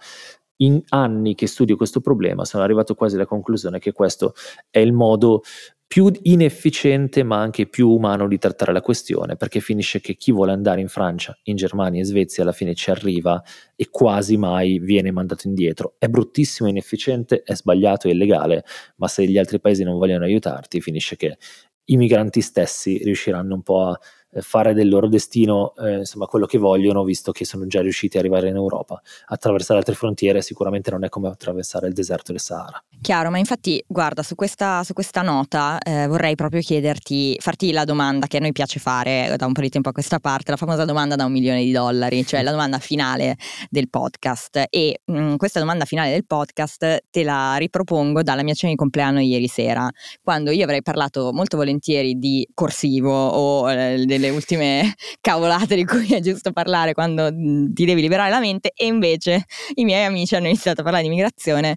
in 0.59 0.81
anni 0.91 1.35
che 1.35 1.49
studio 1.49 1.77
questo 1.77 2.01
problema 2.01 2.45
sono 2.45 2.63
arrivato 2.63 2.95
quasi 2.95 3.17
alla 3.17 3.27
conclusione 3.27 3.81
che 3.81 3.91
questo 3.91 4.35
è 4.71 4.79
il 4.79 4.93
modo 4.93 5.43
più 5.89 6.13
inefficiente 6.25 7.23
ma 7.23 7.41
anche 7.41 7.67
più 7.67 7.89
umano 7.89 8.29
di 8.29 8.37
trattare 8.37 8.73
la 8.75 8.83
questione, 8.83 9.37
perché 9.37 9.61
finisce 9.61 10.01
che 10.01 10.17
chi 10.17 10.33
vuole 10.33 10.53
andare 10.53 10.83
in 10.83 10.89
Francia, 10.89 11.37
in 11.45 11.57
Germania, 11.57 12.01
in 12.01 12.05
Svezia 12.05 12.43
alla 12.43 12.53
fine 12.53 12.75
ci 12.75 12.91
arriva 12.91 13.43
e 13.75 13.89
quasi 13.91 14.37
mai 14.37 14.79
viene 14.79 15.11
mandato 15.11 15.49
indietro. 15.49 15.95
È 15.99 16.07
bruttissimo, 16.09 16.69
inefficiente, 16.69 17.43
è 17.43 17.55
sbagliato, 17.55 18.07
è 18.07 18.11
illegale, 18.11 18.65
ma 18.97 19.09
se 19.09 19.27
gli 19.27 19.39
altri 19.39 19.61
paesi 19.61 19.83
non 19.83 19.97
vogliono 19.97 20.25
aiutarti, 20.25 20.83
finisce 20.83 21.17
che 21.17 21.39
i 21.87 21.97
migranti 21.97 22.43
stessi 22.43 22.99
riusciranno 23.03 23.55
un 23.55 23.63
po' 23.63 23.87
a 23.87 23.99
fare 24.41 24.75
del 24.75 24.89
loro 24.89 25.09
destino 25.09 25.75
eh, 25.77 25.99
insomma 25.99 26.27
quello 26.27 26.47
che 26.47 26.59
vogliono 26.59 27.05
visto 27.05 27.33
che 27.33 27.45
sono 27.45 27.67
già 27.67 27.81
riusciti 27.81 28.17
ad 28.17 28.25
arrivare 28.25 28.49
in 28.49 28.57
Europa. 28.57 29.01
Attraversare 29.27 29.79
altre 29.79 29.95
frontiere 29.95 30.43
sicuramente 30.43 30.91
non 30.91 31.05
è 31.05 31.09
come 31.09 31.29
attraversare 31.29 31.89
il 31.89 31.95
deserto 31.95 32.33
del 32.33 32.41
Sahara. 32.41 32.83
Chiaro 33.01 33.31
ma 33.31 33.39
infatti 33.39 33.83
guarda 33.87 34.23
su 34.23 34.35
questa, 34.35 34.83
su 34.85 34.93
questa 34.93 35.23
nota 35.23 35.79
eh, 35.79 36.07
vorrei 36.07 36.35
proprio 36.35 36.61
chiederti 36.61 37.37
farti 37.41 37.73
la 37.73 37.85
domanda 37.85 38.27
che 38.27 38.37
a 38.37 38.41
noi 38.41 38.53
piace 38.53 38.79
fare 38.79 39.35
da 39.37 39.47
un 39.47 39.53
po' 39.53 39.61
di 39.61 39.69
tempo 39.69 39.89
a 39.89 39.93
questa 39.93 40.19
parte 40.19 40.51
la 40.51 40.57
famosa 40.57 40.85
domanda 40.85 41.17
da 41.17 41.25
un 41.25 41.33
milione 41.33 41.65
di 41.65 41.73
dollari 41.73 42.25
cioè 42.25 42.43
la 42.43 42.51
domanda 42.51 42.79
finale 42.79 43.37
del 43.71 43.89
podcast. 43.89 44.65
E 44.71 45.01
mh, 45.05 45.19
mm, 45.19 45.35
questa 45.37 45.61
domanda 45.61 45.85
finale 45.85 46.11
del 46.11 46.27
podcast 46.27 47.05
te 47.11 47.23
la 47.23 47.57
ripropongo 47.57 48.23
dalla 48.23 48.43
mia 48.43 48.55
cena 48.55 48.73
di 48.73 48.79
compleanno 48.79 49.21
ieri 49.21 49.49
sera 49.49 49.89
quando 50.23 50.51
io 50.51 50.65
avrei 50.65 50.83
parlato 50.83 51.33
molto 51.33 51.57
volentieri 51.57 52.19
di 52.19 52.47
corsivo 52.55 53.13
o 53.13 53.71
eh, 53.71 54.05
delle 54.19 54.31
ultime 54.31 54.95
cavolate 55.21 55.77
di 55.77 55.85
cui 55.85 56.09
è 56.09 56.21
giusto 56.21 56.53
parlare 56.53 56.93
quando 56.93 57.31
ti 57.31 57.85
devi 57.85 58.01
liberare 58.01 58.31
la 58.31 58.41
mente 58.41 58.73
e 58.75 58.87
invece 58.87 59.45
i 59.75 59.85
miei 59.85 60.05
amici 60.05 60.35
hanno 60.35 60.49
iniziato 60.49 60.81
a 60.81 60.83
parlare 60.83 61.05
di 61.05 61.09
immigrazione 61.09 61.77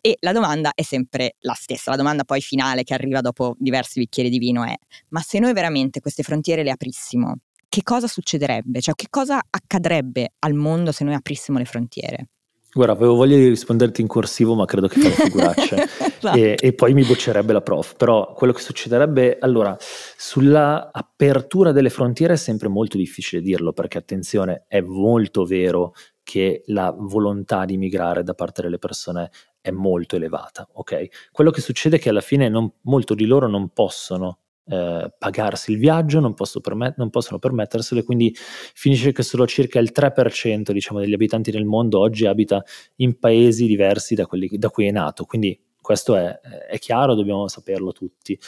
E 0.00 0.16
la 0.20 0.32
domanda 0.32 0.72
è 0.74 0.82
sempre 0.82 1.36
la 1.40 1.54
stessa, 1.54 1.90
la 1.90 1.96
domanda 1.96 2.24
poi 2.24 2.40
finale 2.40 2.82
che 2.82 2.94
arriva 2.94 3.20
dopo 3.20 3.54
diversi 3.58 4.00
bicchieri 4.00 4.28
di 4.28 4.38
vino 4.38 4.64
è, 4.64 4.74
ma 5.08 5.20
se 5.20 5.38
noi 5.38 5.52
veramente 5.52 6.00
queste 6.00 6.22
frontiere 6.22 6.62
le 6.62 6.70
aprissimo, 6.70 7.36
che 7.68 7.82
cosa 7.82 8.06
succederebbe? 8.06 8.80
Cioè 8.80 8.94
che 8.94 9.06
cosa 9.10 9.40
accadrebbe 9.48 10.32
al 10.40 10.54
mondo 10.54 10.92
se 10.92 11.04
noi 11.04 11.14
aprissimo 11.14 11.58
le 11.58 11.64
frontiere? 11.64 12.28
Guarda, 12.74 12.94
avevo 12.94 13.14
voglia 13.14 13.36
di 13.36 13.48
risponderti 13.48 14.00
in 14.00 14.08
corsivo, 14.08 14.56
ma 14.56 14.64
credo 14.64 14.88
che 14.88 15.00
fai 15.00 15.12
figuracce 15.12 15.88
esatto. 16.28 16.38
e, 16.38 16.56
e, 16.58 16.72
poi 16.72 16.94
mi 16.94 17.04
boccerebbe 17.04 17.52
la 17.52 17.60
prof. 17.60 17.96
Però 17.96 18.32
quello 18.32 18.52
che 18.52 18.60
succederebbe, 18.60 19.38
allora, 19.40 19.76
sulla 19.78 20.90
apertura 20.92 21.72
delle 21.72 21.90
frontiere 21.90 22.34
è 22.34 22.36
sempre 22.36 22.68
molto 22.68 22.96
difficile 22.96 23.42
dirlo, 23.42 23.72
perché 23.72 23.98
attenzione, 23.98 24.64
è 24.68 24.80
molto 24.80 25.44
vero 25.44 25.94
che 26.22 26.62
la 26.66 26.94
volontà 26.96 27.64
di 27.64 27.76
migrare 27.76 28.22
da 28.22 28.34
parte 28.34 28.62
delle 28.62 28.78
persone 28.78 29.30
è 29.60 29.70
molto 29.70 30.16
elevata, 30.16 30.68
ok? 30.72 31.30
Quello 31.30 31.50
che 31.50 31.60
succede 31.60 31.96
è 31.96 31.98
che 31.98 32.08
alla 32.08 32.20
fine 32.20 32.48
non, 32.48 32.70
molto 32.82 33.14
di 33.14 33.26
loro 33.26 33.46
non 33.46 33.70
possono 33.70 34.38
eh, 34.66 35.12
pagarsi 35.18 35.72
il 35.72 35.78
viaggio, 35.78 36.20
non, 36.20 36.34
permet- 36.34 36.96
non, 36.96 37.10
possono 37.10 37.38
permetterselo 37.38 38.00
e 38.00 38.04
quindi 38.04 38.34
finisce 38.34 39.12
che 39.12 39.22
solo 39.22 39.46
circa 39.46 39.78
il 39.78 39.92
3% 39.94 40.70
diciamo, 40.72 41.00
degli 41.00 41.12
abitanti 41.12 41.50
del 41.50 41.64
mondo 41.64 41.98
oggi 41.98 42.26
abita 42.26 42.64
in 42.96 43.18
paesi 43.18 43.66
diversi 43.66 44.14
da, 44.14 44.26
quelli, 44.26 44.48
da 44.52 44.70
cui 44.70 44.86
è 44.86 44.90
nato, 44.90 45.24
quindi 45.24 45.58
questo 45.84 46.16
è, 46.16 46.40
è 46.40 46.78
chiaro, 46.78 47.14
dobbiamo 47.14 47.46
saperlo 47.46 47.92
tutti 47.92 48.38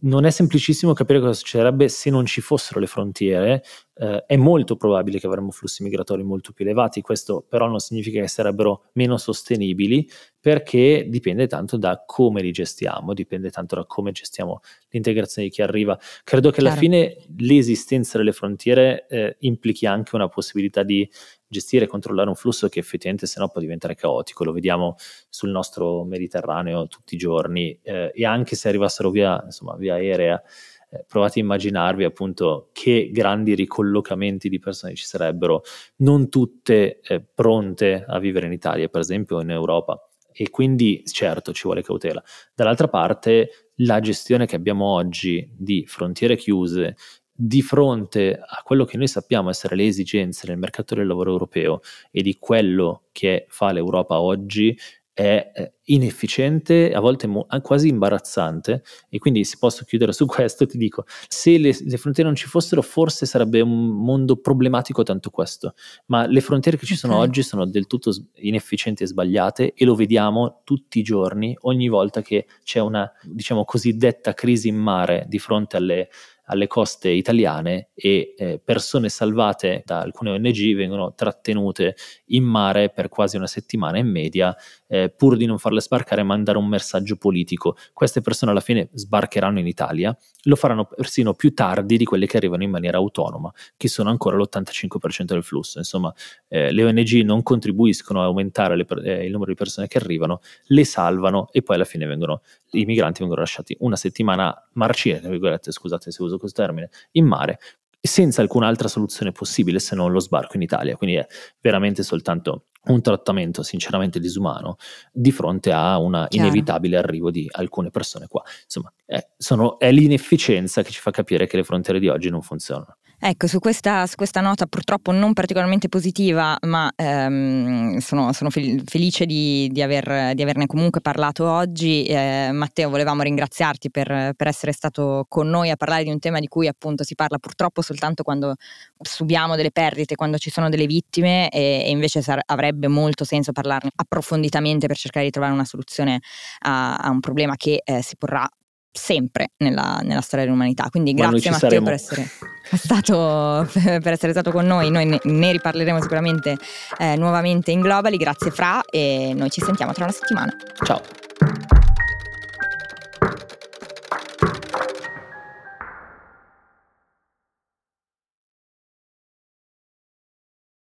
non 0.00 0.24
è 0.24 0.30
semplicissimo 0.30 0.92
capire 0.92 1.20
cosa 1.20 1.32
succederebbe 1.32 1.88
se 1.88 2.10
non 2.10 2.24
ci 2.24 2.40
fossero 2.40 2.80
le 2.80 2.86
frontiere, 2.86 3.62
eh, 3.94 4.24
è 4.26 4.36
molto 4.36 4.76
probabile 4.76 5.18
che 5.18 5.26
avremmo 5.26 5.50
flussi 5.50 5.82
migratori 5.82 6.22
molto 6.22 6.52
più 6.52 6.64
elevati, 6.64 7.00
questo 7.00 7.44
però 7.46 7.66
non 7.68 7.78
significa 7.78 8.20
che 8.20 8.28
sarebbero 8.28 8.84
meno 8.92 9.18
sostenibili 9.18 10.08
perché 10.40 11.06
dipende 11.08 11.46
tanto 11.46 11.76
da 11.76 12.02
come 12.06 12.42
li 12.42 12.52
gestiamo, 12.52 13.12
dipende 13.12 13.50
tanto 13.50 13.76
da 13.76 13.84
come 13.84 14.12
gestiamo 14.12 14.60
l'integrazione 14.90 15.48
di 15.48 15.54
chi 15.54 15.62
arriva. 15.62 15.98
Credo 16.24 16.50
che 16.50 16.60
alla 16.60 16.70
Chiaro. 16.70 16.86
fine 16.86 17.16
l'esistenza 17.38 18.18
delle 18.18 18.32
frontiere 18.32 19.06
eh, 19.08 19.36
implichi 19.40 19.86
anche 19.86 20.16
una 20.16 20.28
possibilità 20.28 20.82
di 20.82 21.08
gestire 21.52 21.84
e 21.84 21.88
controllare 21.88 22.28
un 22.30 22.34
flusso 22.34 22.68
che 22.68 22.80
effettivamente 22.80 23.26
sennò 23.26 23.48
può 23.48 23.60
diventare 23.60 23.94
caotico, 23.94 24.42
lo 24.42 24.52
vediamo 24.52 24.96
sul 25.28 25.50
nostro 25.50 26.02
Mediterraneo 26.02 26.88
tutti 26.88 27.14
i 27.14 27.18
giorni 27.18 27.78
eh, 27.82 28.10
e 28.14 28.24
anche 28.24 28.56
se 28.56 28.68
arrivassero 28.68 29.10
via, 29.10 29.40
insomma, 29.44 29.76
via 29.76 29.94
aerea, 29.94 30.42
eh, 30.90 31.04
provate 31.06 31.38
a 31.38 31.42
immaginarvi 31.42 32.04
appunto 32.04 32.70
che 32.72 33.10
grandi 33.12 33.54
ricollocamenti 33.54 34.48
di 34.48 34.58
persone 34.58 34.94
ci 34.94 35.04
sarebbero, 35.04 35.62
non 35.96 36.30
tutte 36.30 37.00
eh, 37.00 37.20
pronte 37.20 38.04
a 38.08 38.18
vivere 38.18 38.46
in 38.46 38.52
Italia, 38.52 38.88
per 38.88 39.02
esempio, 39.02 39.36
o 39.36 39.42
in 39.42 39.50
Europa. 39.50 40.08
E 40.34 40.48
quindi 40.48 41.02
certo 41.04 41.52
ci 41.52 41.64
vuole 41.64 41.82
cautela. 41.82 42.22
Dall'altra 42.54 42.88
parte 42.88 43.72
la 43.76 44.00
gestione 44.00 44.46
che 44.46 44.56
abbiamo 44.56 44.86
oggi 44.86 45.46
di 45.54 45.84
frontiere 45.86 46.36
chiuse, 46.36 46.96
di 47.34 47.62
fronte 47.62 48.38
a 48.38 48.62
quello 48.62 48.84
che 48.84 48.96
noi 48.96 49.08
sappiamo 49.08 49.50
essere 49.50 49.74
le 49.74 49.86
esigenze 49.86 50.46
del 50.46 50.58
mercato 50.58 50.94
del 50.94 51.06
lavoro 51.06 51.32
europeo 51.32 51.80
e 52.10 52.22
di 52.22 52.36
quello 52.38 53.04
che 53.12 53.46
fa 53.48 53.72
l'Europa 53.72 54.20
oggi, 54.20 54.76
è 55.14 55.70
inefficiente, 55.86 56.92
a 56.92 57.00
volte 57.00 57.26
mo- 57.26 57.46
quasi 57.60 57.88
imbarazzante 57.88 58.82
e 59.10 59.18
quindi 59.18 59.44
se 59.44 59.56
posso 59.58 59.84
chiudere 59.84 60.12
su 60.12 60.24
questo 60.26 60.64
ti 60.64 60.78
dico, 60.78 61.04
se 61.28 61.58
le, 61.58 61.76
le, 61.78 61.96
frontiere 61.98 62.28
non 62.28 62.36
ci 62.36 62.46
fossero 62.46 62.80
forse 62.80 63.26
sarebbe 63.26 63.60
un 63.60 63.88
mondo 63.88 64.36
problematico 64.36 65.02
tanto 65.02 65.28
questo, 65.28 65.74
ma 66.06 66.26
le 66.26 66.40
frontiere 66.40 66.78
che 66.78 66.86
ci 66.86 66.96
sono 66.96 67.14
okay. 67.14 67.26
oggi 67.26 67.42
sono 67.42 67.66
del 67.66 67.86
tutto 67.86 68.10
inefficienti 68.36 69.02
e 69.02 69.06
sbagliate 69.06 69.74
e 69.74 69.84
lo 69.84 69.94
vediamo 69.94 70.62
tutti 70.64 71.00
i 71.00 71.02
giorni, 71.02 71.56
ogni 71.62 71.88
volta 71.88 72.22
che 72.22 72.46
c'è 72.62 72.80
una 72.80 73.10
diciamo 73.22 73.64
cosiddetta 73.64 74.32
crisi 74.32 74.68
in 74.68 74.76
mare 74.76 75.26
di 75.28 75.38
fronte 75.38 75.76
alle 75.76 76.08
alle 76.52 76.66
coste 76.66 77.08
italiane 77.08 77.88
e 77.94 78.34
eh, 78.36 78.60
persone 78.62 79.08
salvate 79.08 79.82
da 79.84 80.00
alcune 80.00 80.30
ONG 80.30 80.74
vengono 80.74 81.14
trattenute 81.14 81.96
in 82.26 82.44
mare 82.44 82.90
per 82.90 83.08
quasi 83.08 83.36
una 83.36 83.46
settimana 83.46 83.98
in 83.98 84.08
media 84.08 84.54
eh, 84.92 85.08
pur 85.08 85.38
di 85.38 85.46
non 85.46 85.58
farle 85.58 85.80
sbarcare 85.80 86.22
mandare 86.22 86.58
un 86.58 86.68
messaggio 86.68 87.16
politico. 87.16 87.76
Queste 87.94 88.20
persone 88.20 88.50
alla 88.50 88.60
fine 88.60 88.90
sbarcheranno 88.92 89.58
in 89.58 89.66
Italia, 89.66 90.14
lo 90.42 90.54
faranno 90.54 90.84
persino 90.84 91.32
più 91.32 91.54
tardi 91.54 91.96
di 91.96 92.04
quelle 92.04 92.26
che 92.26 92.36
arrivano 92.36 92.62
in 92.62 92.68
maniera 92.68 92.98
autonoma, 92.98 93.50
che 93.78 93.88
sono 93.88 94.10
ancora 94.10 94.36
l'85% 94.36 95.24
del 95.24 95.42
flusso. 95.42 95.78
Insomma, 95.78 96.12
eh, 96.48 96.72
le 96.72 96.84
ONG 96.84 97.22
non 97.24 97.42
contribuiscono 97.42 98.20
a 98.20 98.24
aumentare 98.24 98.76
le, 98.76 98.86
eh, 99.02 99.24
il 99.24 99.32
numero 99.32 99.50
di 99.50 99.56
persone 99.56 99.86
che 99.86 99.96
arrivano, 99.96 100.40
le 100.66 100.84
salvano 100.84 101.48
e 101.52 101.62
poi 101.62 101.76
alla 101.76 101.86
fine 101.86 102.04
vengono, 102.04 102.42
i 102.72 102.84
migranti 102.84 103.20
vengono 103.20 103.40
lasciati 103.40 103.74
una 103.80 103.96
settimana 103.96 104.54
marcire, 104.74 105.20
tra 105.20 105.30
virgolette, 105.30 105.72
scusate 105.72 106.10
se 106.10 106.22
uso 106.22 106.36
questo 106.36 106.60
termine, 106.60 106.90
in 107.12 107.24
mare, 107.24 107.58
senza 107.98 108.42
alcun'altra 108.42 108.88
soluzione 108.88 109.32
possibile 109.32 109.78
se 109.78 109.94
non 109.94 110.12
lo 110.12 110.18
sbarco 110.18 110.56
in 110.56 110.62
Italia. 110.62 110.96
Quindi 110.96 111.16
è 111.16 111.26
veramente 111.62 112.02
soltanto 112.02 112.66
un 112.84 113.00
trattamento 113.00 113.62
sinceramente 113.62 114.18
disumano 114.18 114.76
di 115.12 115.30
fronte 115.30 115.72
a 115.72 115.98
un 115.98 116.26
inevitabile 116.30 116.96
arrivo 116.96 117.30
di 117.30 117.48
alcune 117.50 117.90
persone 117.90 118.26
qua. 118.26 118.42
Insomma, 118.64 118.92
è, 119.04 119.24
sono, 119.36 119.78
è 119.78 119.92
l'inefficienza 119.92 120.82
che 120.82 120.90
ci 120.90 121.00
fa 121.00 121.10
capire 121.10 121.46
che 121.46 121.56
le 121.56 121.64
frontiere 121.64 122.00
di 122.00 122.08
oggi 122.08 122.28
non 122.28 122.42
funzionano. 122.42 122.96
Ecco, 123.24 123.46
su 123.46 123.60
questa, 123.60 124.04
su 124.08 124.16
questa, 124.16 124.40
nota 124.40 124.66
purtroppo 124.66 125.12
non 125.12 125.32
particolarmente 125.32 125.88
positiva, 125.88 126.56
ma 126.62 126.90
ehm, 126.96 127.98
sono, 127.98 128.32
sono, 128.32 128.50
felice 128.50 129.26
di, 129.26 129.68
di, 129.70 129.80
aver, 129.80 130.34
di, 130.34 130.42
averne 130.42 130.66
comunque 130.66 131.00
parlato 131.00 131.48
oggi. 131.48 132.02
Eh, 132.02 132.50
Matteo, 132.52 132.90
volevamo 132.90 133.22
ringraziarti 133.22 133.92
per, 133.92 134.32
per, 134.36 134.48
essere 134.48 134.72
stato 134.72 135.24
con 135.28 135.48
noi 135.48 135.70
a 135.70 135.76
parlare 135.76 136.02
di 136.02 136.10
un 136.10 136.18
tema 136.18 136.40
di 136.40 136.48
cui 136.48 136.66
appunto 136.66 137.04
si 137.04 137.14
parla 137.14 137.38
purtroppo 137.38 137.80
soltanto 137.80 138.24
quando 138.24 138.56
subiamo 139.00 139.54
delle 139.54 139.70
perdite, 139.70 140.16
quando 140.16 140.36
ci 140.36 140.50
sono 140.50 140.68
delle 140.68 140.86
vittime 140.86 141.48
e, 141.50 141.84
e 141.84 141.90
invece 141.90 142.22
sar- 142.22 142.42
avrebbe 142.44 142.88
molto 142.88 143.22
senso 143.22 143.52
parlarne 143.52 143.90
approfonditamente 143.94 144.88
per 144.88 144.96
cercare 144.96 145.26
di 145.26 145.30
trovare 145.30 145.52
una 145.52 145.64
soluzione 145.64 146.18
a, 146.62 146.96
a 146.96 147.08
un 147.10 147.20
problema 147.20 147.54
che 147.54 147.82
eh, 147.84 148.02
si 148.02 148.16
porrà 148.16 148.50
sempre 148.92 149.52
nella, 149.58 150.00
nella, 150.02 150.20
storia 150.20 150.44
dell'umanità. 150.44 150.88
Quindi 150.90 151.14
grazie 151.14 151.50
Matteo 151.50 151.82
per 151.82 151.92
essere, 151.94 152.28
stato, 152.76 153.66
per 153.72 154.12
essere, 154.12 154.32
stato, 154.32 154.50
con 154.50 154.66
noi. 154.66 154.90
Noi 154.90 155.06
ne, 155.06 155.20
ne 155.22 155.52
riparleremo 155.52 156.00
sicuramente 156.00 156.56
eh, 156.98 157.16
nuovamente 157.16 157.70
in 157.70 157.80
Globally. 157.80 158.16
Grazie 158.16 158.50
Fra 158.50 158.82
e 158.84 159.32
noi 159.34 159.50
ci 159.50 159.62
sentiamo 159.62 159.92
tra 159.92 160.04
una 160.04 160.12
settimana. 160.12 160.54
Ciao. 160.84 161.81